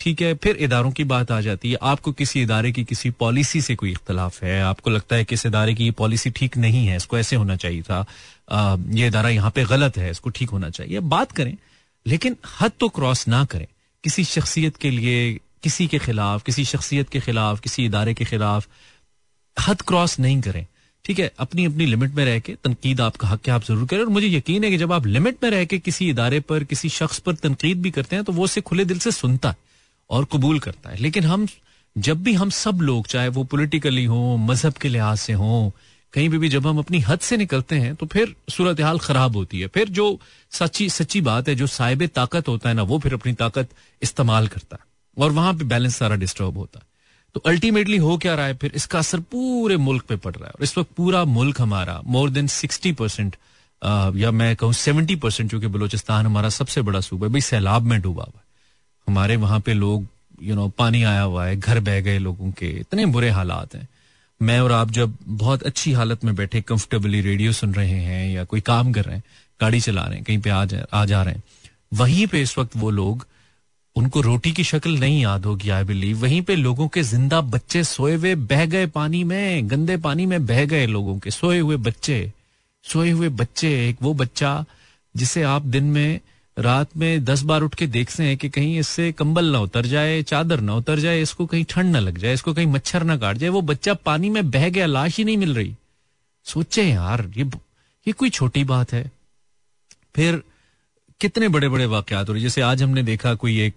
ठीक 0.00 0.22
है 0.22 0.34
फिर 0.34 0.56
इदारों 0.56 0.90
की 0.92 1.04
बात 1.04 1.30
आ 1.32 1.40
जाती 1.40 1.70
है। 1.70 1.76
आपको 1.82 2.12
किसी 2.12 2.42
इदारे 2.42 2.72
की 2.72 2.84
किसी 2.84 3.10
पॉलिसी 3.12 3.60
से 3.60 3.74
कोई 3.74 3.90
इख्तलाफ 3.90 4.42
है? 4.42 4.60
आपको 4.62 4.90
लगता 4.90 5.16
है 5.16 5.24
कि 5.24 5.34
इस 5.34 5.46
इदारे 5.46 5.74
की 5.74 5.84
ये 5.84 5.90
पॉलिसी 5.98 6.30
ठीक 6.30 6.56
नहीं 6.56 6.86
है? 6.86 6.96
इसको 6.96 7.18
ऐसे 7.18 7.36
होना 7.36 7.56
चाहिए 7.56 7.82
था। 7.82 8.04
आ, 8.50 8.76
ये 8.90 9.06
इदारा 9.06 9.28
यहाँ 9.28 9.50
पे 9.50 9.64
गलत 9.66 9.96
है 9.98 10.10
इसको 10.10 10.30
ठीक 10.30 10.50
होना 10.50 10.70
चाहिए। 10.70 11.00
बात 11.00 11.32
करें 11.32 11.56
लेकिन 12.06 12.36
हद 12.60 12.72
तो 12.80 12.88
क्रॉस 12.90 13.26
ना 13.28 13.44
करें। 13.46 13.66
किसी 14.04 14.24
शख्सियत 14.26 14.76
के 14.76 14.90
लिए 14.90 15.32
किसी 15.62 15.86
के 15.86 15.98
खिलाफ 15.98 16.42
किसी 16.42 16.64
शख्सियत 16.66 17.08
के 17.08 17.20
खिलाफ 17.20 17.60
किसी 17.60 17.84
इदारे 17.84 18.14
के 18.14 18.24
खिलाफ 18.24 18.66
हद 19.56 19.82
क्रॉस 19.82 20.18
नहीं 20.20 20.40
करें। 20.42 20.66
ठीक 21.04 21.18
है 21.18 21.30
अपनी 21.38 21.64
अपनी 21.64 21.86
लिमिट 21.86 22.14
में 22.14 22.24
रह 22.24 22.38
के 22.38 22.54
तनकीद 22.64 23.00
आपका 23.00 23.28
हक 23.28 23.48
आप 23.50 23.64
ज़रूर 23.64 23.86
करें। 23.86 24.00
और 24.00 24.08
मुझे 24.08 24.28
यकीन 24.28 24.64
है 24.64 24.70
कि 24.70 24.76
जब 24.78 24.92
आप 24.92 25.06
लिमिट 25.06 25.42
में 25.42 25.50
रह 25.50 25.64
के 25.64 25.78
किसी 25.80 26.08
इदारे 26.10 26.40
पर 26.42 26.64
किसी 26.64 26.88
शख्स 26.90 27.18
पर 27.18 27.34
तनकीद 27.36 27.82
भी 27.82 27.90
करते 27.90 28.16
हैं 28.16 28.24
तो 28.24 28.32
वो 28.32 28.44
उसे 28.44 28.60
खुले 28.60 28.84
दिल 28.84 28.98
से 28.98 29.12
सुनता 29.12 29.48
है। 29.48 29.56
और 30.10 30.26
कबूल 30.32 30.58
करता 30.58 30.90
है। 30.90 30.96
लेकिन 30.96 31.24
हम 31.24 31.46
जब 31.96 32.22
भी 32.22 32.32
हम 32.34 32.50
सब 32.52 32.78
लोग 32.82 33.06
चाहे 33.06 33.28
वो 33.30 33.44
पॉलिटिकली 33.46 34.04
हो 34.04 34.36
मज़हब 34.38 34.72
के 34.74 34.88
लिहाज 34.88 35.18
से 35.18 35.32
हो 35.32 35.72
कहीं 36.14 36.28
भी, 36.28 36.38
भी 36.38 36.48
जब 36.48 36.66
हम 36.66 36.78
अपनी 36.78 36.98
हद 37.00 37.18
से 37.18 37.36
निकलते 37.36 37.76
हैं 37.76 37.94
तो 37.94 38.06
फिर 38.06 38.34
सूरत 38.50 38.80
हाल 38.80 38.98
खराब 38.98 39.36
होती 39.36 39.60
है। 39.60 39.66
फिर 39.68 39.88
जो 39.90 40.18
सच्ची 40.52 40.88
सच्ची 40.90 41.20
बात 41.20 41.48
है 41.48 41.54
जो 41.54 41.66
साहिब 41.68 42.06
ताकत 42.14 42.48
होता 42.48 42.68
है 42.68 42.74
ना 42.74 42.82
वो 42.84 42.98
फिर 42.98 43.14
अपनी 43.14 43.32
ताकत 43.34 43.68
इस्तेमाल 44.02 44.46
करता 44.48 44.76
है। 44.76 44.84
और 45.16 45.32
वहाँ 45.32 45.54
पे 45.54 45.64
बैलेंस 45.64 45.96
सारा 45.96 46.16
डिस्टर्ब 46.16 46.58
होता 46.58 46.78
है। 46.78 46.86
तो 47.34 47.40
अल्टीमेटली 47.46 47.96
हो 47.96 48.16
क्या 48.18 48.34
रहा 48.34 48.46
है 48.46 48.56
फिर 48.56 48.72
इसका 48.74 48.98
असर 48.98 49.20
पूरे 49.32 49.76
मुल्क 49.78 50.04
पे 50.04 50.16
पड़ 50.16 50.34
रहा 50.34 50.46
है। 50.46 50.52
और 50.52 50.64
इस 50.64 50.76
वक्त 50.78 50.90
पूरा 50.96 51.24
मुल्क 51.24 51.60
हमारा 51.60 52.00
मोर 52.06 52.30
देन 52.30 52.46
सिक्सटी 52.46 52.92
परसेंट 52.92 53.36
या 54.16 54.30
मैं 54.32 54.54
कहूँ 54.56 54.72
सेवेंटी 54.74 55.16
परसेंट 55.16 55.50
चूँकि 55.50 55.66
बलोचिस्तान 55.66 56.26
हमारा 56.26 56.48
सबसे 56.50 56.82
बड़ा 56.82 57.00
सूबा 57.00 57.26
है 57.26 57.32
भाई 57.32 57.40
सैलाब 57.42 57.82
में 57.82 58.00
डूबा 58.00 58.22
हुआ 58.22 58.38
है। 58.38 58.43
हमारे 59.06 59.36
वहाँ 59.36 59.60
पे 59.60 59.74
लोग 59.74 60.06
यू 60.42 60.54
नो 60.54 60.68
पानी 60.68 61.02
आया 61.02 61.20
हुआ 61.22 61.46
है, 61.46 61.56
घर 61.56 61.80
बह 61.80 62.00
गए 62.00 62.18
लोगों 62.18 62.50
के, 62.52 62.68
इतने 62.80 63.06
बुरे 63.06 63.30
हालात 63.30 63.74
हैं। 63.74 63.88
मैं 64.40 64.58
और 64.60 64.72
आप 64.72 64.90
जब 64.90 65.16
बहुत 65.24 65.62
अच्छी 65.62 65.92
हालत 65.92 66.24
में 66.24 66.34
बैठे 66.36 66.60
कंफर्टेबली 66.60 67.20
रेडियो 67.20 67.52
सुन 67.52 67.74
रहे 67.74 67.98
हैं 68.00 68.28
या 68.30 68.44
कोई 68.44 68.60
काम 68.60 68.92
कर 68.92 69.04
रहे 69.04 69.16
हैं, 69.16 69.22
गाड़ी 69.60 69.80
चला 69.80 70.02
रहे 70.02 70.16
हैं, 70.16 70.24
कहीं 70.24 70.38
पे 70.38 70.50
आ 70.50 70.64
जा 70.64 70.84
आ 70.92 71.04
जा 71.04 71.22
रहे 71.22 71.34
हैं, 71.34 71.42
वहीं 71.92 72.26
पे 72.26 72.42
इस 72.42 72.58
वक्त 72.58 72.76
वो 72.76 72.90
लोग, 72.90 73.26
उनको 73.96 74.20
रोटी 74.20 74.52
की 74.52 74.64
शक्ल 74.64 74.98
नहीं 74.98 75.22
याद 75.22 75.44
होगी 75.44 75.70
आई 75.70 75.84
बिलीव 75.84 76.22
वहीं 76.22 76.40
पे 76.42 76.56
लोगों 76.56 76.88
के 76.88 77.02
ज़िंदा 77.02 77.40
बच्चे 77.40 77.82
सोए 77.84 78.14
हुए 78.14 78.34
बह 78.34 78.64
गए 78.66 78.86
पानी 78.86 79.22
में, 79.24 79.70
गंदे 79.70 79.96
पानी 79.96 80.26
में 80.26 80.46
बह 80.46 80.64
गए 80.64 80.86
लोगों 80.86 81.18
के, 81.18 81.30
सोए 81.30 81.58
हुए 81.58 81.76
बच्चे, 81.78 82.32
सोए 82.84 83.10
हुए 83.10 83.28
बच्चे, 83.30 83.88
एक 83.88 84.02
वो 84.02 84.14
बच्चा 84.14 84.64
जिसे 85.14 85.42
आप 85.42 85.62
दिन 85.62 85.84
में 85.84 86.20
रात 86.58 86.96
में 86.96 87.24
दस 87.24 87.42
बार 87.42 87.62
उठ 87.62 87.74
के 87.74 87.86
देखते 87.86 88.22
हैं 88.22 88.36
कि 88.36 88.48
कहीं 88.48 88.78
इससे 88.78 89.12
कंबल 89.12 89.44
ना 89.44 89.58
उतर 89.58 89.86
जाए, 89.86 90.22
चादर 90.22 90.60
ना 90.60 90.74
उतर 90.74 90.98
जाए, 90.98 91.22
इसको 91.22 91.46
कहीं 91.46 91.64
ठंड 91.64 91.92
ना 91.92 91.98
लग 91.98 92.18
जाए, 92.18 92.34
इसको 92.34 92.54
कहीं 92.54 92.66
मच्छर 92.66 93.02
ना 93.02 93.16
काट 93.16 93.36
जाए, 93.36 93.48
वो 93.48 93.60
बच्चा 93.62 93.94
पानी 93.94 94.30
में 94.30 94.50
बह 94.50 94.68
गया, 94.68 94.86
लाश 94.86 95.16
ही 95.16 95.24
नहीं 95.24 95.36
मिल 95.36 95.54
रही। 95.54 95.74
सोचे 96.44 96.84
यार, 96.84 97.30
ये 97.36 97.44
ये 98.06 98.12
कोई 98.12 98.30
छोटी 98.30 98.64
बात 98.64 98.92
है। 98.92 99.10
फिर 100.14 100.42
कितने 101.20 101.48
बड़े 101.48 101.68
बड़े 101.68 101.86
वाकयात 101.86 102.28
हो 102.28 102.32
रहे 102.32 102.42
जैसे 102.42 102.60
आज 102.60 102.82
हमने 102.82 103.02
देखा 103.02 103.34
कोई 103.34 103.60
एक 103.60 103.74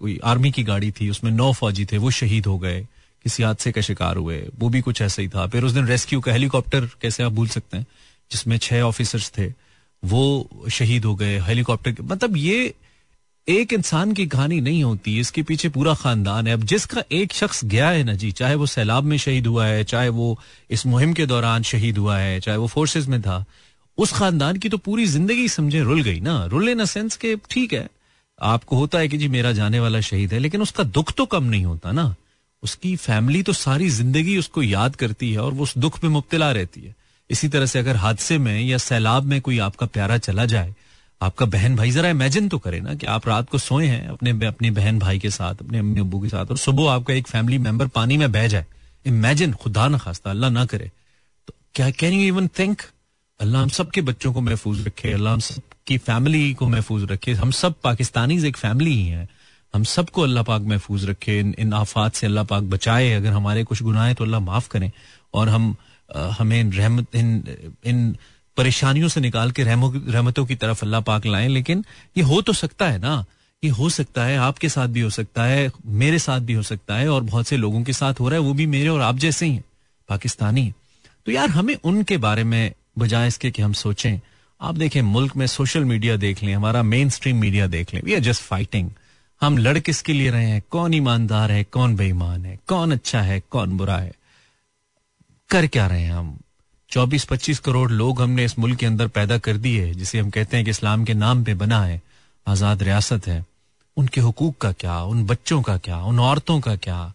कोई 0.00 0.18
आर्मी 0.24 0.50
की 0.50 0.62
गाड़ी 0.62 0.90
थी, 0.90 1.10
उसमें 1.10 1.30
नौ 1.30 1.52
फौजी 1.52 1.84
थे, 1.84 1.98
वो 1.98 2.10
शहीद 2.10 2.46
हो 2.46 2.58
गए, 2.58 2.80
किसी 3.24 3.42
हादसे 3.42 3.72
का 3.72 3.80
शिकार 3.80 4.16
हुए, 4.16 4.48
वो 4.58 4.68
भी 4.68 4.80
कुछ 4.80 5.02
ऐसा 5.02 5.22
ही 5.22 5.28
था। 5.28 5.46
फिर 5.46 5.64
उस 5.64 5.72
दिन 5.72 5.86
रेस्क्यू 5.86 6.20
का 6.20 6.32
हेलीकॉप्टर, 6.32 6.88
कैसे 7.02 7.22
आप 7.22 7.32
भूल 7.32 7.48
सकते 7.48 7.76
हैं, 7.76 7.86
जिसमें 8.30 8.58
छह 8.58 8.80
ऑफिसर्स 8.80 9.30
थे 9.38 9.65
वो 10.02 10.68
शहीद 10.70 11.04
हो 11.04 11.14
गए, 11.14 11.38
हेलीकॉप्टर 11.40 12.02
मतलब 12.02 12.36
ये 12.36 12.74
एक 13.48 13.72
इंसान 13.72 14.12
की 14.12 14.26
कहानी 14.26 14.60
नहीं 14.60 14.82
होती, 14.84 15.18
इसके 15.20 15.42
पीछे 15.42 15.68
पूरा 15.68 15.94
खानदान 15.94 16.46
है। 16.46 16.52
अब 16.52 16.62
जिसका 16.64 17.02
एक 17.12 17.32
शख्स 17.32 17.64
गया 17.64 17.88
है 17.90 18.02
ना 18.04 18.14
जी, 18.14 18.30
चाहे 18.32 18.54
वो 18.54 18.66
सैलाब 18.66 19.04
में 19.04 19.16
शहीद 19.18 19.46
हुआ 19.46 19.66
है, 19.66 19.84
चाहे 19.84 20.08
वो 20.10 20.38
इस 20.70 20.86
मुहिम 20.86 21.12
के 21.12 21.26
दौरान 21.26 21.62
शहीद 21.64 21.98
हुआ 21.98 22.18
है, 22.18 22.40
चाहे 22.40 22.56
वो 22.58 22.66
फोर्सेस 22.66 23.06
में 23.08 23.20
था, 23.22 23.44
उस 23.98 24.12
खानदान 24.12 24.56
की 24.56 24.68
तो 24.68 24.78
पूरी 24.78 25.06
ज़िंदगी 25.06 25.48
समझे 25.48 25.82
रुल 25.82 26.02
गई 26.02 26.20
ना। 26.20 26.44
रुल 26.46 26.68
इन 26.68 26.84
सेंस 26.86 27.16
के 27.16 27.36
ठीक 27.50 27.72
है, 27.72 27.88
आपको 28.38 28.76
होता 28.76 28.98
है 28.98 29.08
कि 29.08 29.18
जी 29.18 29.28
मेरा 29.28 29.52
जाने 29.52 29.80
वाला 29.80 30.00
शहीद 30.02 30.32
है, 30.32 30.38
लेकिन 30.38 30.62
उसका 30.62 30.84
दुख 30.84 31.12
तो 31.12 31.26
कम 31.26 31.44
नहीं 31.44 31.64
होता 31.64 31.92
ना। 31.92 32.14
उसकी 32.62 32.96
फैमिली 32.98 33.42
तो 33.42 33.52
सारी 33.52 33.88
ज़िंदगी 33.92 34.38
उसको 34.38 34.62
याद 34.62 34.96
करती 34.96 35.32
है 35.32 35.38
और 35.38 35.52
वो 35.52 35.62
उस 35.62 35.78
दुख 35.78 36.02
में 36.04 36.10
मुबतला 36.10 36.52
रहती 36.52 36.80
है। 36.80 36.94
इसी 37.30 37.48
तरह 37.48 37.66
से 37.66 37.78
अगर 37.78 37.96
हादसे 37.96 38.38
में 38.38 38.60
या 38.60 38.78
सैलाब 38.78 39.24
में 39.24 39.40
कोई 39.40 39.58
आपका 39.58 39.86
प्यारा 39.86 40.18
चला 40.18 40.44
जाए 40.46 40.74
आपका 41.20 41.46
बहन 41.46 41.76
भाई 41.76 41.90
जरा 41.90 42.08
इमेजिन 42.08 42.48
तो 42.48 42.58
करे 42.58 42.80
ना 42.80 42.94
कि 42.94 43.06
आप 43.06 43.28
रात 43.28 43.48
को 43.50 43.58
सोए 43.58 43.86
हैं 43.86 44.06
अपने 44.08 44.46
अपने 44.46 44.70
बहन 44.70 44.98
भाई 44.98 45.18
के 45.18 45.30
साथ 45.30 45.54
अपने 45.60 45.78
अम्मी 45.78 46.00
अब्बू 46.00 46.20
के 46.20 46.28
साथ 46.28 46.46
और 46.46 46.56
सुबह 46.56 46.90
आपका 46.92 47.14
एक 47.14 47.28
फैमिली 47.28 47.58
मेंबर 47.58 47.86
पानी 47.86 48.16
में 48.16 48.30
बह 48.32 48.46
जाए। 48.46 48.66
इमेजिन 49.06 49.52
खुदा 49.52 49.86
न 49.88 49.98
खास्ता 49.98 50.30
अल्लाह 50.30 50.50
ना 50.50 50.64
करे। 50.66 50.90
तो 51.48 51.54
क्या 51.74 51.90
कैन 51.90 52.12
यू 52.12 52.26
इवन 52.26 52.48
थिंक 52.58 52.82
अल्लाह 53.40 53.62
हम 53.62 53.68
सबके 53.68 54.00
बच्चों 54.02 54.32
को 54.32 54.40
महफूज 54.40 54.86
रखे 54.86 55.12
अल्लाह 55.12 55.32
हम 55.32 55.40
सबकी 55.40 55.98
फैमिली 55.98 56.52
को 56.54 56.68
महफूज 56.68 57.10
रखे। 57.10 57.32
हम 57.32 57.50
सब 57.50 57.74
पाकिस्तानी 57.84 58.42
एक 58.46 58.56
फैमिली 58.56 58.94
ही 58.94 59.06
है। 59.06 59.28
हम 59.74 59.84
सबको 59.84 60.22
अल्लाह 60.22 60.42
पाक 60.42 60.62
महफूज 60.62 61.04
रखे। 61.04 61.38
इन, 61.40 61.54
इन 61.58 61.72
आफात 61.72 62.14
से 62.14 62.26
अल्लाह 62.26 62.44
पाक 62.44 62.62
बचाए। 62.62 63.12
अगर 63.12 63.32
हमारे 63.32 63.64
कुछ 63.64 63.82
गुनाह 63.82 64.12
तो 64.12 64.24
अल्लाह 64.24 64.40
माफ़ 64.40 64.68
करें। 64.68 64.90
और 65.34 65.48
हम 65.48 65.76
हमें 66.10 66.60
इन 66.60 66.72
रहमत, 66.72 67.14
इन 67.14 67.42
इन 67.86 68.16
परेशानियों 68.56 69.08
से 69.08 69.20
निकाल 69.20 69.50
के 69.50 69.62
रहमतों 69.62 70.44
की 70.46 70.54
तरफ़ 70.54 70.84
अल्लाह 70.84 71.00
पाक 71.00 71.26
लाएँ, 71.26 71.48
लेकिन 71.48 71.84
ये 72.16 72.22
हो 72.24 72.40
तो 72.42 72.52
सकता 72.52 72.88
है 72.88 72.98
ना? 72.98 73.24
ये 73.62 73.70
हो 73.70 73.88
सकता 73.88 74.24
है, 74.24 74.36
आपके 74.38 74.68
साथ 74.68 74.88
भी 74.88 75.00
हो 75.00 75.10
सकता 75.10 75.44
है, 75.44 75.70
मेरे 75.86 76.18
साथ 76.18 76.40
भी 76.40 76.52
हो 76.52 76.62
सकता 76.62 76.96
है, 76.96 77.08
और 77.08 77.22
बहुत 77.22 77.46
से 77.46 77.56
लोगों 77.56 77.82
के 77.82 77.92
साथ 77.92 78.20
हो 78.20 78.28
रहा 78.28 78.40
है, 78.40 78.46
वो 78.46 78.54
भी 78.54 78.66
मेरे 78.66 78.88
और 78.88 79.00
आप 79.00 79.18
जैसे 79.18 79.46
ही 79.46 79.52
हैं, 79.52 79.64
पाकिस्तानी 80.08 80.72
तो 81.26 81.32
यार, 81.32 81.50
हमें 81.50 81.74
उनके 81.84 82.16
बारे 82.16 82.44
में 82.44 82.72
बजाय 82.98 83.28
इसके 83.28 83.50
कि 83.50 83.62
हम 83.62 83.72
सोचें। 83.72 84.20
आप 84.60 84.74
देखें, 84.74 85.00
मुल्क 85.02 85.36
में 85.36 85.46
सोशल 85.46 85.84
मीडिया 85.84 86.16
देख 86.16 86.42
लें, 86.42 86.54
हमारा 86.54 86.82
मेन 86.82 87.10
स्ट्रीम 87.10 87.36
मीडिया 87.36 87.66
देख 87.66 87.94
लें 87.94 88.00
वी 88.02 88.14
आर 88.14 88.20
जस्ट 88.20 88.42
फाइटिंग 88.42 88.90
हम 89.42 89.58
लड़ 89.58 89.78
किसके 89.78 90.12
लिए 90.12 90.30
रहे 90.30 90.46
हैं, 90.46 90.62
कौन 90.70 90.94
ईमानदार 90.94 91.52
है, 91.52 91.64
कौन 91.64 91.96
बेईमान 91.96 92.44
है, 92.44 92.58
कौन 92.66 92.92
अच्छा 92.92 93.20
है, 93.20 93.40
कौन 93.50 93.76
बुरा 93.76 93.96
है। 93.96 94.12
कर 95.50 95.66
क्या 95.66 95.86
रहे 95.86 96.02
हैं 96.02 96.12
हम? 96.12 96.38
चौबीस 96.90 97.24
पच्चीस 97.24 97.58
करोड़ 97.58 97.92
लोग 97.92 98.22
हमने 98.22 98.44
इस 98.44 98.58
मुल्क 98.58 98.78
के 98.78 98.86
अंदर 98.86 99.08
पैदा 99.08 99.38
कर 99.38 99.56
दिए 99.56 99.94
जिसे 99.94 100.18
हम 100.18 100.30
कहते 100.30 100.56
हैं 100.56 100.64
कि 100.64 100.70
इस्लाम 100.70 101.04
के 101.04 101.14
नाम 101.14 101.44
पे 101.44 101.54
बना 101.54 101.84
है, 101.84 102.02
आज़ाद 102.46 102.82
रियासत 102.82 103.26
है। 103.26 103.44
उनके 103.96 104.20
हकूक 104.20 104.58
का 104.58 104.72
क्या, 104.72 105.02
उन 105.02 105.26
बच्चों 105.26 105.62
का 105.62 105.76
क्या, 105.76 105.98
उन 105.98 106.20
औरतों 106.20 106.60
का 106.60 106.76
क्या? 106.76 107.12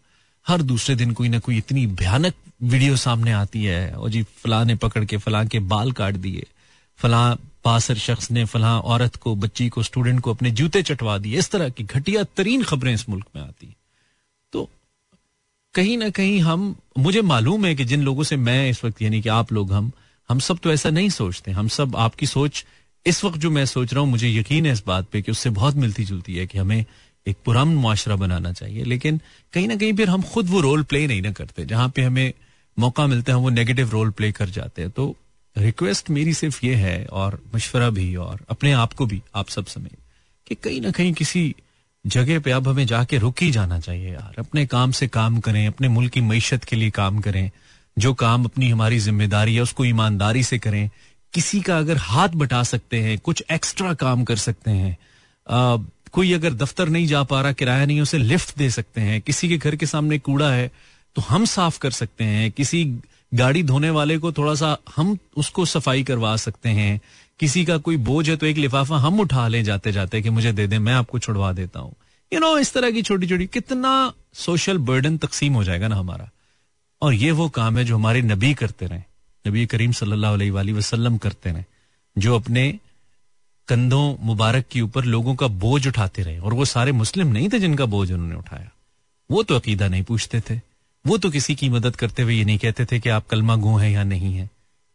हर 0.47 0.61
दूसरे 0.61 0.95
दिन 0.95 1.13
कोई 1.13 1.29
ना 1.29 1.39
कोई 1.39 1.57
इतनी 1.57 1.87
भयानक 1.87 2.33
वीडियो 2.61 2.95
सामने 2.95 3.31
आती 3.31 3.63
है 3.63 3.91
और 3.91 4.09
जी, 4.09 4.23
फलां 4.23 4.65
ने 4.65 4.75
पकड़ 4.75 5.05
के, 5.05 5.17
फलां 5.17 5.47
के 5.47 5.59
बाल 5.59 5.91
काट 5.91 6.15
दिए, 6.15 6.47
फलां 6.97 7.35
पासर 7.63 7.95
शख्स 7.95 8.31
ने, 8.31 8.45
फलां 8.45 8.79
औरत 8.79 9.15
को, 9.15 9.35
बच्ची 9.35 9.69
को, 9.69 9.83
स्टूडेंट 9.83 10.19
को 10.19 10.33
अपने 10.33 10.51
जूते 10.51 10.83
चटवा 10.83 11.17
दिए, 11.17 11.39
इस 11.39 11.51
तरह 11.51 11.69
की 11.69 11.83
घटिया 11.83 12.23
तरीन 12.23 12.63
खबरें 12.63 12.93
इस 12.93 13.09
मुल्क 13.09 13.25
में 13.35 13.41
आती 13.41 13.75
कहीं 15.75 15.97
ना 15.97 16.09
कहीं 16.09 16.39
हम, 16.39 16.75
मुझे 16.97 17.21
मालूम 17.21 17.65
है 17.65 17.75
कि 17.75 17.83
जिन 17.83 18.01
लोगों 18.01 18.23
से 18.23 18.37
मैं 18.37 18.69
इस 18.69 18.85
वक्त, 18.85 19.01
यानी 19.01 19.21
कि 19.21 19.29
आप 19.29 19.53
लोग, 19.53 19.71
हम 19.73 19.91
हम 20.29 20.39
सब 20.39 20.57
तो 20.57 20.71
ऐसा 20.71 20.89
नहीं 20.89 21.09
सोचते। 21.09 21.51
हम 21.51 21.67
सब, 21.67 21.95
आपकी 21.95 22.25
सोच, 22.25 22.65
इस 23.05 23.23
वक्त 23.23 23.37
जो 23.37 23.49
मैं 23.51 23.65
सोच 23.65 23.93
रहा 23.93 24.01
हूँ, 24.01 24.09
मुझे 24.09 24.29
यकीन 24.29 24.65
है 24.65 24.73
इस 24.73 24.83
बात 24.87 25.07
पे 25.11 25.21
कि 25.21 25.31
उससे 25.31 25.49
बहुत 25.49 25.75
मिलती 25.75 26.03
जुलती 26.03 26.35
है 26.35 26.45
कि 26.47 26.57
हमें 26.57 26.85
एक 27.27 27.37
पुरान 27.45 27.67
मुआशरा 27.67 28.15
बनाना 28.15 28.51
चाहिए। 28.51 28.83
लेकिन 28.83 29.21
कहीं 29.53 29.67
ना 29.67 29.75
कहीं 29.75 29.93
फिर 29.93 30.09
हम 30.09 30.21
खुद 30.21 30.49
वो 30.49 30.61
रोल 30.61 30.83
प्ले 30.83 31.07
नहीं 31.07 31.21
ना 31.21 31.31
करते। 31.31 31.65
जहाँ 31.65 31.89
पे 31.89 32.01
हमें 32.01 32.33
मौका 32.79 33.07
मिलता 33.07 33.33
है 33.33 33.39
वो 33.39 33.49
नेगेटिव 33.49 33.89
रोल 33.89 34.09
प्ले 34.09 34.31
कर 34.31 34.49
जाते 34.49 34.81
हैं। 34.81 34.91
तो 34.91 35.15
रिक्वेस्ट 35.57 36.09
मेरी 36.09 36.33
सिर्फ़ 36.33 36.65
ये 36.65 36.75
है, 36.75 37.05
और 37.05 37.43
मशवरा 37.55 37.89
भी, 37.89 38.15
और 38.15 38.39
अपने 38.49 38.71
आप 38.71 38.93
को 38.93 39.05
भी, 39.05 39.21
आप 39.35 39.49
सब 39.49 39.65
समय 39.65 39.89
कि 40.47 40.55
कहीं 40.55 40.81
ना 40.81 40.91
कहीं 40.91 41.13
किसी 41.13 41.55
जगह 42.05 42.39
पे 42.39 42.51
अब 42.51 42.67
हमें 42.67 42.85
जाके 42.85 43.17
रुक 43.17 43.41
ही 43.41 43.49
जाना 43.51 43.79
चाहिए 43.79 44.11
यार। 44.13 44.35
अपने 44.39 44.65
काम 44.65 44.91
से 44.91 45.07
काम 45.07 45.39
करें 45.39 45.65
अपने 45.67 45.87
मुल्क 45.87 46.11
की 46.11 46.21
मीशत 46.21 46.63
के 46.63 46.75
लिए 46.75 46.89
काम 46.89 47.19
करें। 47.19 47.49
जो 47.97 48.13
काम 48.13 48.45
अपनी 48.45 48.69
हमारी 48.69 48.99
ज़िम्मेदारी 48.99 49.55
है 49.55 49.61
उसको 49.61 49.85
ईमानदारी 49.85 50.43
से 50.43 50.57
करें। 50.59 50.89
किसी 51.33 51.61
का 51.61 51.77
अगर 51.77 51.97
हाथ 51.97 52.29
बटा 52.29 52.63
सकते 52.63 53.01
हैं 53.01 53.17
कुछ 53.19 53.43
एक्स्ट्रा 53.51 53.93
काम 53.93 54.23
कर 54.23 54.35
सकते 54.35 54.71
हैं। 54.71 54.97
आ, 55.47 55.77
कोई 56.11 56.33
अगर 56.33 56.53
दफ्तर 56.53 56.89
नहीं 56.89 57.07
जा 57.07 57.23
पा 57.23 57.41
रहा 57.41 57.51
किराया 57.51 57.85
नहीं 57.85 58.01
उसे 58.01 58.17
लिफ्ट 58.17 58.57
दे 58.57 58.69
सकते 58.69 59.01
हैं। 59.01 59.21
किसी 59.21 59.49
के 59.49 59.57
घर 59.57 59.75
के 59.75 59.85
सामने 59.85 60.19
कूड़ा 60.19 60.49
है 60.51 60.71
तो 61.15 61.21
हम 61.21 61.45
साफ़ 61.45 61.79
कर 61.79 61.91
सकते 61.91 62.23
हैं। 62.23 62.51
किसी 62.51 62.83
गाड़ी 63.33 63.63
धोने 63.63 63.89
वाले 63.89 64.17
को 64.17 64.31
थोड़ा 64.31 64.53
सा 64.55 64.77
हम 64.95 65.17
उसको 65.37 65.65
सफ़ाई 65.65 66.03
करवा 66.03 66.35
सकते 66.37 66.69
हैं। 66.69 66.99
किसी 67.41 67.65
का 67.65 67.77
कोई 67.77 67.97
बोझ 67.97 68.29
है 68.29 68.35
तो 68.35 68.45
एक 68.45 68.57
लिफाफा 68.57 68.97
हम 68.97 69.19
उठा 69.19 69.47
ले 69.47 69.63
जाते 69.63 69.91
जाते 69.91 70.21
कि 70.21 70.29
मुझे 70.29 70.51
दे 70.53 70.67
दे, 70.67 70.79
मैं 70.79 70.93
आपको 70.93 71.19
छुड़वा 71.19 71.51
देता 71.53 71.79
हूँ। 71.79 71.93
यू 72.31 72.39
नो 72.39 72.57
इस 72.57 72.73
तरह 72.73 72.91
की 72.91 73.01
छोटी 73.01 73.27
छोटी 73.27 73.47
कितना 73.47 73.91
सोशल 74.33 74.77
बर्डन 74.77 75.17
तकसीम 75.17 75.53
हो 75.53 75.63
जाएगा 75.63 75.87
ना 75.87 75.95
हमारा। 75.95 76.29
और 77.01 77.13
ये 77.13 77.31
वो 77.31 77.49
काम 77.49 77.77
है 77.77 77.85
जो 77.85 77.95
हमारे 77.95 78.21
नबी 78.21 78.53
करते 78.53 78.85
रहे। 78.85 79.01
नबी 79.45 79.65
करीम 79.65 79.93
अलैहि 80.01 80.73
वसल्लम 80.73 81.17
करते 81.17 81.51
रहे, 81.51 81.63
जो 82.17 82.35
अपने 82.35 82.79
कंधों 83.67 84.15
मुबारक 84.21 84.65
के 84.71 84.81
ऊपर 84.81 85.05
लोगों 85.05 85.35
का 85.35 85.47
बोझ 85.47 85.87
उठाते 85.87 86.23
रहे। 86.23 86.39
और 86.39 86.53
वो 86.53 86.65
सारे 86.65 86.91
मुस्लिम 86.91 87.27
नहीं 87.27 87.49
थे 87.49 87.59
जिनका 87.59 87.85
बोझ 87.85 88.11
उन्होंने 88.11 88.35
उठाया। 88.35 88.69
वो 89.29 89.43
तो 89.43 89.55
अकीदा 89.55 89.87
नहीं 89.87 90.03
पूछते 90.03 90.41
थे। 90.41 90.59
वो 91.05 91.17
तो 91.17 91.29
किसी 91.29 91.55
की 91.55 91.69
मदद 91.69 91.95
करते 91.95 92.23
हुए 92.23 92.33
ये 92.33 92.45
नहीं 92.45 92.57
कहते 92.57 92.85
थे 92.85 92.99
कि 92.99 93.09
आप 93.09 93.27
कलमा 93.27 93.55
गो 93.55 93.75
हैं 93.75 93.91
या 93.91 94.03
नहीं 94.03 94.33
है। 94.33 94.49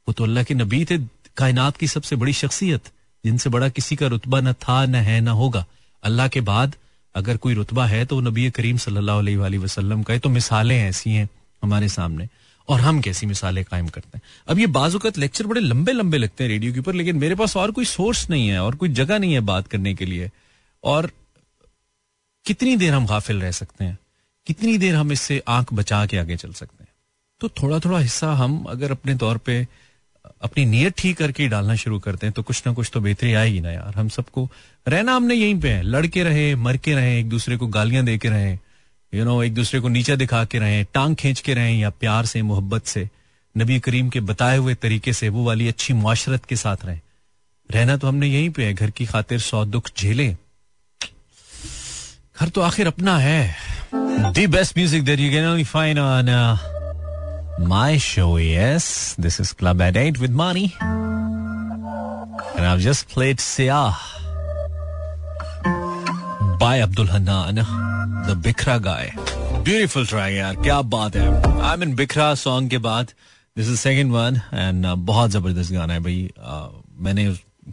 वो 0.08 0.12
तो 0.12 0.24
अल्लाह 0.24 0.44
के 0.44 0.54
नबी 0.54 0.84
थे 0.84 0.98
कायनात 1.36 1.76
की 1.76 1.86
सबसे 1.86 2.16
बड़ी 2.16 2.32
शख्सियत, 2.32 2.90
जिनसे 3.24 3.50
बड़ा 3.50 3.68
किसी 3.68 3.96
का 3.96 4.06
रुतबा 4.06 4.40
न 4.40 4.52
था, 4.52 4.84
न 4.86 4.94
है, 4.94 5.20
न 5.20 5.28
होगा। 5.28 5.64
अल्लाह 6.02 6.28
के 6.28 6.40
बाद 6.40 6.74
अगर 7.14 7.36
कोई 7.36 7.54
रुतबा 7.54 7.86
है 7.86 8.04
तो 8.04 8.20
नबी 8.20 8.50
करीम 8.50 8.76
सल्लल्लाहु 8.76 9.20
अलैहि 9.20 9.58
वसल्लम 9.58 10.02
का 10.02 10.18
तो 10.18 10.28
मिसालें 10.28 10.78
ऐसी 10.78 11.10
हैं 11.10 11.28
हमारे 11.62 11.88
सामने। 11.88 12.28
और 12.68 12.80
हम 12.80 13.00
कैसी 13.00 13.26
मिसालें 13.26 13.64
कायम 13.64 13.88
करते 13.88 14.18
हैं? 14.18 14.22
अब 14.48 14.58
ये 14.58 14.66
बाजुकत 14.66 15.18
लेक्चर 15.18 15.46
बड़े 15.46 15.60
लंबे 15.60 15.92
लंबे 15.92 16.18
लगते 16.18 16.44
हैं 16.44 16.50
रेडियो 16.50 16.72
के 16.72 16.80
ऊपर, 16.80 16.94
लेकिन 16.94 17.16
मेरे 17.16 17.34
पास 17.34 17.56
और 17.56 17.70
कोई 17.70 17.84
सोर्स 17.84 18.30
नहीं 18.30 18.48
है 18.48 18.62
और 18.62 18.74
कोई 18.74 18.88
जगह 18.88 19.18
नहीं 19.18 19.32
है 19.32 19.40
बात 19.40 19.68
करने 19.68 19.94
के 19.94 20.06
लिए। 20.06 20.30
और 20.84 21.10
कितनी 22.44 22.76
देर 22.76 22.94
हम 22.94 23.06
गाफिल 23.06 23.40
रह 23.40 23.50
सकते 23.50 23.84
हैं? 23.84 23.98
कितनी 24.46 24.78
देर 24.78 24.94
हम 24.94 25.12
इससे 25.12 25.42
आँख 25.48 25.72
बचा 25.72 26.06
के 26.06 26.18
आगे 26.18 26.36
चल 26.36 26.52
सकते 26.52 26.84
हैं? 26.84 26.92
तो 27.40 27.48
थोड़ा 27.48 27.78
थोड़ा 27.78 27.98
हिस्सा 27.98 28.32
हम 28.32 28.62
अगर 28.64 28.90
अपने 28.90 29.14
तौर 29.14 29.38
पे 29.38 29.66
अपनी 30.42 30.64
नीयत 30.66 30.94
ठीक 30.98 31.16
करके 31.16 31.42
ही 31.42 31.48
डालना 31.48 31.74
शुरू 31.74 31.98
करते 31.98 32.26
हैं 32.26 32.32
तो 32.32 32.42
कुछ 32.42 32.62
ना 32.66 32.72
कुछ 32.72 32.90
तो 32.94 33.00
बेहतरी 33.00 33.32
आएगी 33.34 33.60
ना 33.60 33.70
यार। 33.72 33.94
हम 33.96 34.08
सबको 34.08 34.48
रहना 34.86 35.14
हमने 35.14 35.34
यहीं 35.34 35.58
पे 35.60 35.70
है। 35.70 35.82
लड़के 35.82 36.22
रहे 36.22 36.54
मर 36.56 36.76
के 36.76 36.94
रहे, 36.94 37.18
एक 37.20 37.28
दूसरे 37.28 37.56
को 37.56 37.66
गालियाँ 37.66 38.04
दे 38.04 38.16
के 38.18 38.28
रहे 38.28 38.52
यू 39.12 39.24
नो 39.24 39.42
एक 39.42 39.54
दूसरे 39.54 39.80
को 39.80 39.88
नीचा 39.88 40.14
दिखा 40.14 40.44
के 40.44 40.58
रहे, 40.58 40.82
टांग 40.84 41.16
खींच 41.16 41.40
के 41.40 41.54
रहे 41.54 41.72
या 41.72 41.90
प्यार 41.90 42.26
से, 42.26 42.42
मोहब्बत 42.42 42.86
से, 42.86 43.08
नबी 43.54 43.78
करीम 43.80 44.08
के 44.08 44.20
बताए 44.20 44.56
हुए 44.58 44.74
तरीके 44.74 45.12
से, 45.12 45.28
वो 45.28 45.44
वाली 45.44 45.68
अच्छी 45.68 45.92
मुआशरत 45.92 46.44
के 46.44 46.56
साथ 46.56 46.84
रहे। 46.84 46.98
रहना 47.70 47.96
तो 47.96 48.08
हमने 48.08 48.26
यहीं 48.26 48.50
पे 48.50 48.64
है, 48.64 48.74
घर 48.74 48.90
की 48.90 49.06
खातिर 49.06 49.38
सौ 49.38 49.64
दुख 49.64 49.90
झेले। 49.98 50.28
घर 52.40 52.48
तो 52.48 52.60
आखिर 52.60 52.86
अपना 52.86 53.18
है। 53.18 53.56
The 54.32 54.46
best 54.46 54.78
music 54.78 55.04
that 55.04 55.20
you 55.20 55.30
can 55.30 55.46
only 55.46 55.64
find 55.64 55.98
on 55.98 56.28
my 57.60 57.98
show 58.00 58.38
yes 58.38 59.16
this 59.20 59.40
is 59.40 59.54
club 59.58 59.82
eight 59.82 59.96
eight 59.96 60.18
with 60.18 60.34
Maani 60.36 60.70
and 62.56 62.64
I've 62.66 62.80
just 62.80 63.08
played 63.08 63.38
Siyah 63.38 63.92
by 66.58 66.74
Abdul 66.80 67.12
Hanan. 67.14 67.64
The 68.26 68.34
Bikhra 68.44 68.76
guy 68.78 69.10
beautiful 69.64 70.06
try 70.06 70.34
यार 70.34 70.54
क्या 70.62 70.80
बात 70.84 71.16
है 71.16 71.60
I 71.62 71.76
mean 71.76 71.94
बिखरा 71.96 72.34
song 72.34 72.70
के 72.70 72.78
बाद 72.86 73.12
this 73.56 73.68
is 73.68 73.78
second 73.78 74.12
one 74.12 74.40
and 74.54 74.86
बहुत 74.86 75.30
ज़बरदस्त 75.30 75.72
गाना 75.72 75.94
है 75.94 76.00
भाई 76.00 76.30
uh, 76.38 76.68
मैंने 77.04 77.28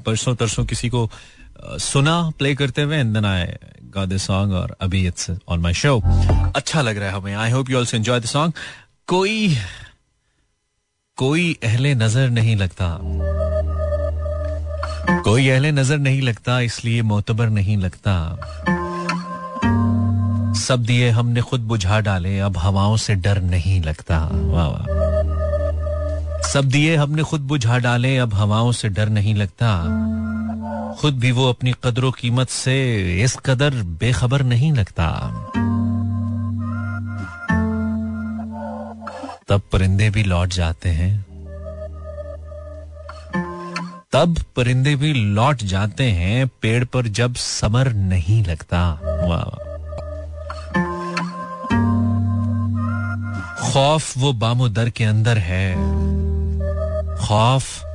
परसों 0.05 0.35
तरसों 0.35 0.65
किसी 0.65 0.89
को 0.89 1.05
uh, 1.05 1.79
सुना 1.81 2.17
प्ले 2.39 2.53
करते 2.55 2.81
हुए 2.81 2.97
and 2.97 3.13
then 3.13 3.25
I 3.25 3.45
got 3.95 4.07
this 4.09 4.23
song 4.23 4.53
और 4.53 4.75
अभी 4.81 5.05
इट्स 5.07 5.29
ऑन 5.47 5.59
माय 5.61 5.73
शो 5.81 5.99
अच्छा 6.55 6.81
लग 6.81 6.97
रहा 6.97 7.09
है 7.09 7.15
हमें 7.15 7.33
I 7.35 7.51
hope 7.51 7.69
you 7.69 7.77
also 7.77 7.97
enjoy 7.97 8.19
the 8.19 8.25
song 8.35 8.53
कोई 9.07 9.57
कोई 11.17 11.57
अहले 11.63 11.95
नज़र 11.95 12.29
नहीं 12.29 12.55
लगता। 12.55 12.99
कोई 15.23 15.49
अहले 15.49 15.71
नज़र 15.71 15.97
नहीं 15.97 16.21
लगता, 16.21 16.59
इसलिए 16.59 17.01
मोतबर 17.01 17.49
नहीं 17.49 17.77
लगता। 17.77 18.35
सब 20.53 20.83
दिए 20.85 21.09
हमने 21.09 21.41
खुद 21.41 21.61
बुझा 21.61 21.99
डाले, 21.99 22.39
अब 22.39 22.57
हवाओं 22.57 22.97
से 22.97 23.15
डर 23.15 23.41
नहीं 23.41 23.81
लगता। 23.81 24.29
वाह 24.33 24.67
वाह। 24.67 24.83
सब 26.41 26.65
दिए 26.65 26.95
हमने 26.95 27.23
खुद 27.23 27.41
बुझा 27.41 27.77
डाले, 27.77 28.17
अब 28.17 28.33
हवाओं 28.33 28.71
से 28.71 28.89
डर 28.89 29.09
नहीं 29.09 29.35
लगता। 29.35 29.77
खुद 31.01 31.19
भी 31.19 31.31
वो 31.31 31.49
अपनी 31.49 31.73
कदर 31.83 32.11
कीमत 32.19 32.49
से 32.49 32.77
इस 33.23 33.37
कदर 33.45 33.73
बेखबर 33.73 34.43
नहीं 34.43 34.73
लगता। 34.73 35.29
तब 39.53 39.61
परिंदे 39.71 40.09
भी 40.09 40.23
लौट 40.23 40.49
जाते 40.49 40.89
हैं। 40.89 41.25
तब 44.11 44.35
परिंदे 44.55 44.95
भी 44.95 45.13
लौट 45.13 45.57
जाते 45.57 46.03
हैं, 46.03 46.47
पेड़ 46.47 46.85
पर 46.85 47.07
जब 47.07 47.35
समर 47.35 47.93
नहीं 47.93 48.45
लगता। 48.45 48.99
वाह 49.03 49.73
खौफ 53.71 54.17
वो 54.17 54.33
बामोदर 54.33 54.89
के 54.89 55.03
अंदर 55.03 55.37
है। 55.37 55.75
खौफ 57.15 57.85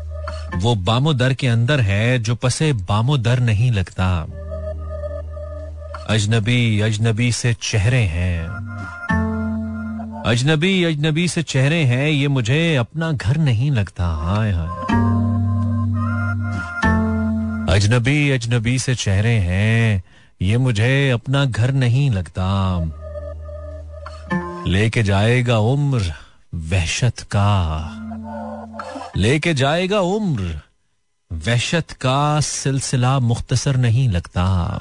वो 0.57 0.75
बामोदर 0.75 1.35
के 1.35 1.47
अंदर 1.47 1.81
है 1.81 2.19
जो 2.19 2.35
पसे 2.35 2.73
बामोदर 2.73 3.41
नहीं 3.41 3.73
लगता। 3.73 4.27
अजनबी 6.09 6.81
अजनबी 6.81 7.33
से 7.33 7.55
चेहरे 7.55 8.03
हैं। 8.03 8.68
अजनबी 10.29 10.85
अजनबी 10.85 11.29
से 11.29 11.43
चेहरे 11.43 11.85
हैं, 11.85 12.09
ये 12.09 12.29
मुझे 12.29 12.77
अपना 12.77 13.13
घर 13.13 13.37
नहीं 13.37 13.71
लगता। 13.71 14.07
हाय 14.07 14.53
हाय। 14.53 14.69
अजनबी 17.77 18.31
अजनबी 18.31 18.79
से 18.79 18.95
चेहरे 18.95 19.33
हैं, 19.33 20.05
ये 20.43 20.59
मुझे 20.59 21.11
अपना 21.11 21.45
घर 21.45 21.73
नहीं 21.73 22.11
लगता। 22.11 22.81
लेके 24.67 25.03
जाएगा 25.03 25.59
उम्र 25.59 26.13
वहशत 26.55 27.21
का। 27.21 27.81
लेके 29.17 29.55
जाएगा 29.55 30.01
उम्र 30.01 30.61
वहशत 31.33 31.91
का 31.91 32.41
सिलसिला 32.41 33.19
मुख्तसर 33.19 33.77
नहीं 33.77 34.09
लगता। 34.09 34.79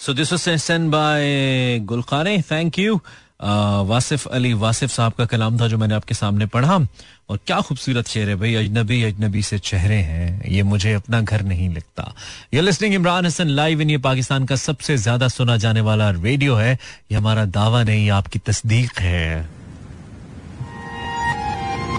सो 0.00 0.14
दिस 0.14 0.70
बाय 0.70 1.24
गुलखाने 1.78 2.42
थैंक 2.42 2.78
यू 2.78 3.00
वासिफ 3.40 4.26
अली 4.28 4.52
वासिफ 4.54 4.90
साहब 4.90 5.12
का 5.12 5.24
कलाम 5.26 5.58
था 5.60 5.66
जो 5.68 5.78
मैंने 5.78 5.94
आपके 5.94 6.14
सामने 6.14 6.46
पढ़ा। 6.48 6.78
और 7.30 7.38
क्या 7.46 7.60
खूबसूरत 7.60 8.08
शेर 8.08 8.28
है 8.28 8.34
भाई, 8.36 8.54
अजनबी 8.56 9.02
अजनबी 9.02 9.42
से 9.42 9.58
चेहरे 9.60 9.96
हैं, 9.96 10.48
ये 10.48 10.62
मुझे 10.62 10.92
अपना 10.94 11.20
घर 11.20 11.42
नहीं 11.44 11.68
लगता 11.70 12.12
ये 12.54 12.60
listing 12.60 12.94
Imran 12.94 13.26
Hasan 13.26 13.48
live 13.50 13.80
in 13.80 13.90
ये 13.90 13.98
पाकिस्तान 14.00 14.44
का 14.44 14.56
सबसे 14.56 14.96
ज़्यादा 14.98 15.28
सुना 15.28 15.56
जाने 15.56 15.80
वाला 15.82 16.10
रेडियो 16.12 16.54
है। 16.54 16.72
ये 16.72 17.16
हमारा 17.16 17.44
दावा 17.46 17.82
नहीं 17.84 18.10
आपकी 18.10 18.38
तस्दीक 18.40 18.98
है। 18.98 19.48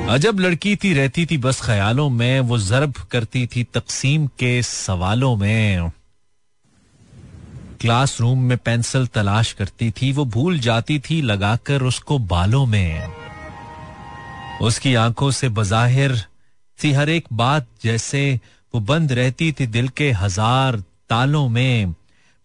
अजब 0.09 0.39
लड़की 0.39 0.75
थी, 0.75 0.93
रहती 0.93 1.25
थी 1.25 1.37
बस 1.37 1.61
ख्यालों 1.61 2.09
में, 2.09 2.39
वो 2.41 2.57
जरब 2.59 2.93
करती 3.11 3.45
थी 3.47 3.63
तकसीम 3.73 4.25
के 4.39 4.61
सवालों 4.63 5.35
में। 5.35 5.91
क्लासरूम 7.81 8.39
में 8.43 8.57
पेंसिल 8.57 9.05
तलाश 9.07 9.51
करती 9.53 9.89
थी, 9.91 10.11
वो 10.11 10.25
भूल 10.25 10.59
जाती 10.59 10.99
थी 10.99 11.21
लगाकर 11.21 11.81
उसको 11.81 12.17
बालों 12.19 12.65
में। 12.65 13.07
उसकी 14.61 14.95
आँखों 14.95 15.31
से 15.31 15.49
बजाहिर 15.49 16.17
थी 16.79 16.91
हर 16.91 17.09
एक 17.09 17.25
बात 17.33 17.67
जैसे 17.83 18.39
वो 18.73 18.81
बंद 18.81 19.11
रहती 19.11 19.51
थी 19.51 19.67
दिल 19.67 19.87
के 19.89 20.11
हज़ार 20.11 20.83
तालों 21.09 21.47
में। 21.49 21.95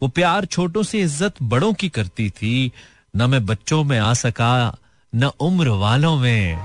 वो 0.02 0.08
प्यार 0.08 0.44
छोटों 0.44 0.82
से 0.82 1.00
इज़्ज़त 1.00 1.42
बड़ों 1.42 1.72
की 1.72 1.88
करती 1.88 2.30
थी, 2.30 2.72
न 3.16 3.30
मैं 3.30 3.44
बच्चों 3.46 3.82
में 3.84 3.98
आ 3.98 4.12
सका, 4.14 4.76
न 5.14 5.30
उम्र 5.40 5.68
वालों 5.68 6.16
में। 6.16 6.58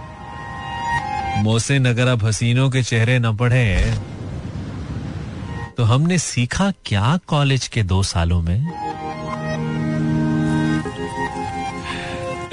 मोसे 1.43 1.79
नगर 1.79 2.07
अब 2.07 2.23
हसीनों 2.25 2.69
के 2.69 2.83
चेहरे 2.83 3.19
न 3.19 3.35
पढ़े। 3.37 3.99
तो 5.79 5.83
हमने 5.83 6.17
सीखा 6.17 6.71
क्या 6.85 7.19
कॉलेज 7.27 7.67
के 7.67 7.83
दो 7.83 8.01
सालों 8.03 8.41
में? 8.41 8.65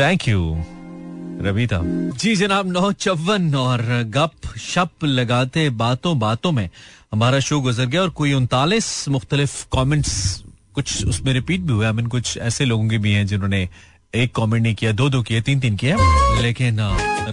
थैंक 0.00 0.28
यू 0.28 0.42
रबीता 1.46 1.80
जी 2.16 2.34
जनाब, 2.36 2.70
नौ 2.72 2.92
चौवन 2.92 3.54
और 3.54 3.82
गप 4.16 4.56
शप 4.58 5.04
लगाते 5.04 5.68
बातों 5.70 6.18
बातों 6.18 6.52
में 6.52 6.68
हमारा 7.12 7.40
शो 7.40 7.60
गुजर 7.60 7.86
गया 7.86 8.02
और 8.02 8.10
कोई 8.10 8.32
उनतालीस 8.32 9.08
मुख्तलिफ़ 9.08 9.64
कमेंट्स 9.72 10.14
कुछ 10.74 11.04
उसमें 11.06 11.32
रिपीट 11.32 11.60
भी 11.60 11.72
हुआ 11.72 11.92
मीन 11.92 12.06
कुछ 12.06 12.36
ऐसे 12.38 12.64
लोगों 12.64 12.88
के 12.88 12.98
भी 12.98 13.12
हैं 13.12 13.26
जिन्होंने 13.26 13.68
एक 14.14 14.34
कमेंट 14.34 14.62
नहीं 14.62 14.74
किया, 14.74 14.92
दो 14.92 15.08
दो 15.10 15.22
किए, 15.22 15.40
तीन 15.40 15.60
तीन 15.60 15.76
किए। 15.76 15.96
लेकिन 16.42 16.80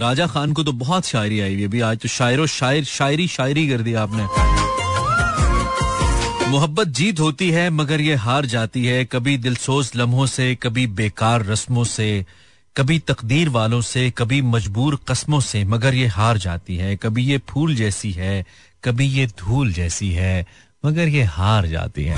राजा 0.02 0.26
खान 0.26 0.52
को 0.52 0.64
तो 0.64 0.72
बहुत 0.72 1.06
शायरी 1.06 1.40
आई 1.40 1.54
हुई 1.54 1.64
अभी 1.64 1.80
आज 1.80 1.98
तो 1.98 2.08
शायरों 2.08 2.46
शायर, 2.46 2.84
शायरी 2.84 3.28
शायरी 3.28 3.68
कर 3.68 3.82
दी 3.82 3.94
आपने। 3.94 4.53
मोहब्बत 6.54 6.88
जीत 6.96 7.20
होती 7.20 7.50
है, 7.50 7.68
मगर 7.70 8.00
ये 8.00 8.14
हार 8.14 8.46
जाती 8.46 8.84
है। 8.86 9.04
कभी 9.04 9.36
दिलसोज 9.38 9.90
लम्हों 9.96 10.26
से, 10.26 10.54
कभी 10.54 10.86
बेकार 10.98 11.44
रस्मों 11.44 11.84
से, 11.84 12.26
कभी 12.76 12.98
तकदीर 12.98 13.48
वालों 13.48 13.80
से, 13.80 14.10
कभी 14.10 14.40
मजबूर 14.42 14.98
कस्मों 15.08 15.40
से, 15.40 15.62
मगर 15.64 15.94
ये 15.94 16.06
हार 16.06 16.38
जाती 16.38 16.76
है। 16.76 16.94
कभी 16.96 17.24
ये 17.24 17.38
फूल 17.48 17.74
जैसी 17.74 18.10
है, 18.12 18.44
कभी 18.84 19.06
ये 19.06 19.26
धूल 19.40 19.72
जैसी 19.72 20.10
है, 20.10 20.46
मगर 20.86 21.08
ये 21.08 21.22
हार 21.32 21.66
जाती 21.66 22.04
है। 22.04 22.16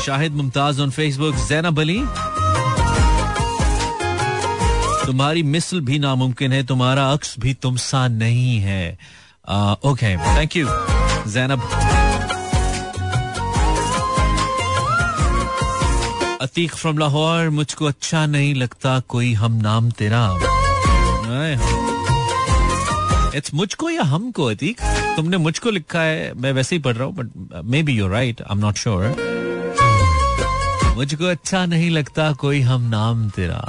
शाहिद 0.00 0.32
मुमताज़ 0.32 0.80
ऑन 0.82 0.90
फेसबुक 0.90 1.34
जैनब 1.48 1.80
अली 1.80 1.98
तुम्हारी 5.06 5.42
मिसल 5.42 5.80
भी 5.80 5.98
नामुमकिन 5.98 6.52
है, 6.52 6.62
तुम्हारा 6.66 7.10
अक्स 7.12 7.34
भी 7.40 7.54
तुम 7.54 7.76
सा 7.82 8.06
नहीं 8.08 8.58
है। 8.60 8.98
Okay 9.84 10.16
thank 10.16 10.56
you 10.56 10.68
Zainab 11.26 11.68
Atiq 16.42 16.74
from 16.74 16.98
Lahore, 16.98 17.48
मुझको 17.50 17.86
अच्छा 17.86 18.24
नहीं 18.26 18.54
लगता 18.54 18.98
कोई 19.08 19.32
हम 19.34 19.52
नाम 19.62 19.90
तेरा। 19.90 20.22
इट्स 23.36 23.54
मुझको 23.54 23.90
या 23.90 24.02
हमको, 24.02 24.44
अतीक? 24.44 24.80
तुमने 25.16 25.36
मुझको 25.36 25.70
लिखा 25.70 26.00
है, 26.00 26.32
मैं 26.34 26.52
वैसे 26.52 26.76
ही 26.76 26.82
पढ़ 26.82 26.96
रहा 26.96 27.06
हूँ 27.06 27.14
but 27.14 27.62
maybe 27.82 27.92
your 27.92 28.10
right 28.10 28.42
I 28.42 28.54
am 28.54 28.58
not 28.58 28.76
sure 28.76 29.06
मुझको 30.96 31.24
अच्छा 31.24 31.64
नहीं 31.66 31.90
लगता 31.90 32.32
कोई 32.32 32.60
हम 32.60 32.82
नाम 32.90 33.28
तेरा। 33.30 33.64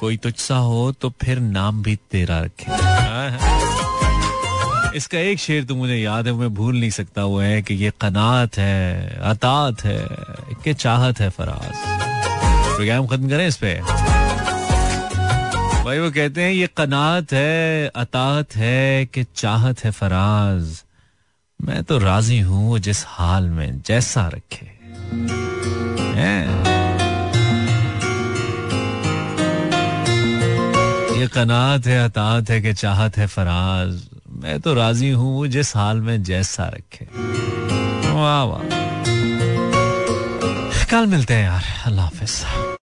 कोई 0.00 0.16
तुझसा 0.16 0.56
हो 0.56 0.92
तो 0.92 1.12
फिर 1.22 1.38
नाम 1.40 1.82
भी 1.82 1.96
तेरा 2.12 2.38
रखे। 2.40 3.55
इसका 4.96 5.18
एक 5.18 5.38
शेर 5.38 5.64
तो 5.64 5.74
मुझे 5.76 5.96
याद 5.96 6.26
है, 6.26 6.32
मैं 6.32 6.54
भूल 6.54 6.76
नहीं 6.76 6.90
सकता, 6.90 7.24
वो 7.24 7.40
है 7.40 7.62
कि 7.62 7.74
ये 7.74 7.92
कनात 8.00 8.56
है, 8.58 9.18
अतात 9.22 9.84
है, 9.84 10.06
कि 10.64 10.74
चाहत 10.74 11.20
है 11.20 11.28
फराज। 11.30 11.72
प्रोग्राम 12.76 13.06
खत्म 13.06 13.28
करें 13.28 13.46
इस 13.48 13.56
पे। 13.56 13.74
भाई, 15.84 15.98
वो 15.98 16.10
कहते 16.10 16.42
हैं, 16.42 16.52
ये 16.52 16.66
कनात 16.76 17.32
है, 17.32 17.90
अतात 17.96 18.56
है, 18.56 19.06
कि 19.06 19.24
चाहत 19.36 19.84
है 19.84 19.90
फराज। 19.90 20.82
मैं 21.60 21.84
तो 21.84 21.98
राज़ी 21.98 22.40
हूँ, 22.40 22.68
वो 22.68 22.78
जिस 22.78 23.04
हाल 23.06 23.48
में 23.48 23.82
जैसा 23.86 24.28
रखे। 24.28 24.66
ये 31.20 31.26
कनात 31.26 31.86
है, 31.86 32.04
अतात 32.04 32.50
है, 32.50 32.60
कि 32.60 32.72
चाहत 32.72 33.16
है 33.16 33.26
फराज। 33.26 34.15
मैं 34.36 34.60
तो 34.60 34.74
राज़ी 34.74 35.10
हूँ 35.10 35.46
जिस 35.46 35.76
हाल 35.76 36.00
में 36.00 36.22
जैसा 36.22 36.68
रखे। 36.68 37.04
वाह 38.12 38.42
वाह। 38.42 38.62
कल 40.90 41.06
मिलते 41.06 41.34
हैं 41.34 41.44
यार, 41.44 41.64
अल्लाह 41.86 42.04
हाफिज। 42.04 42.66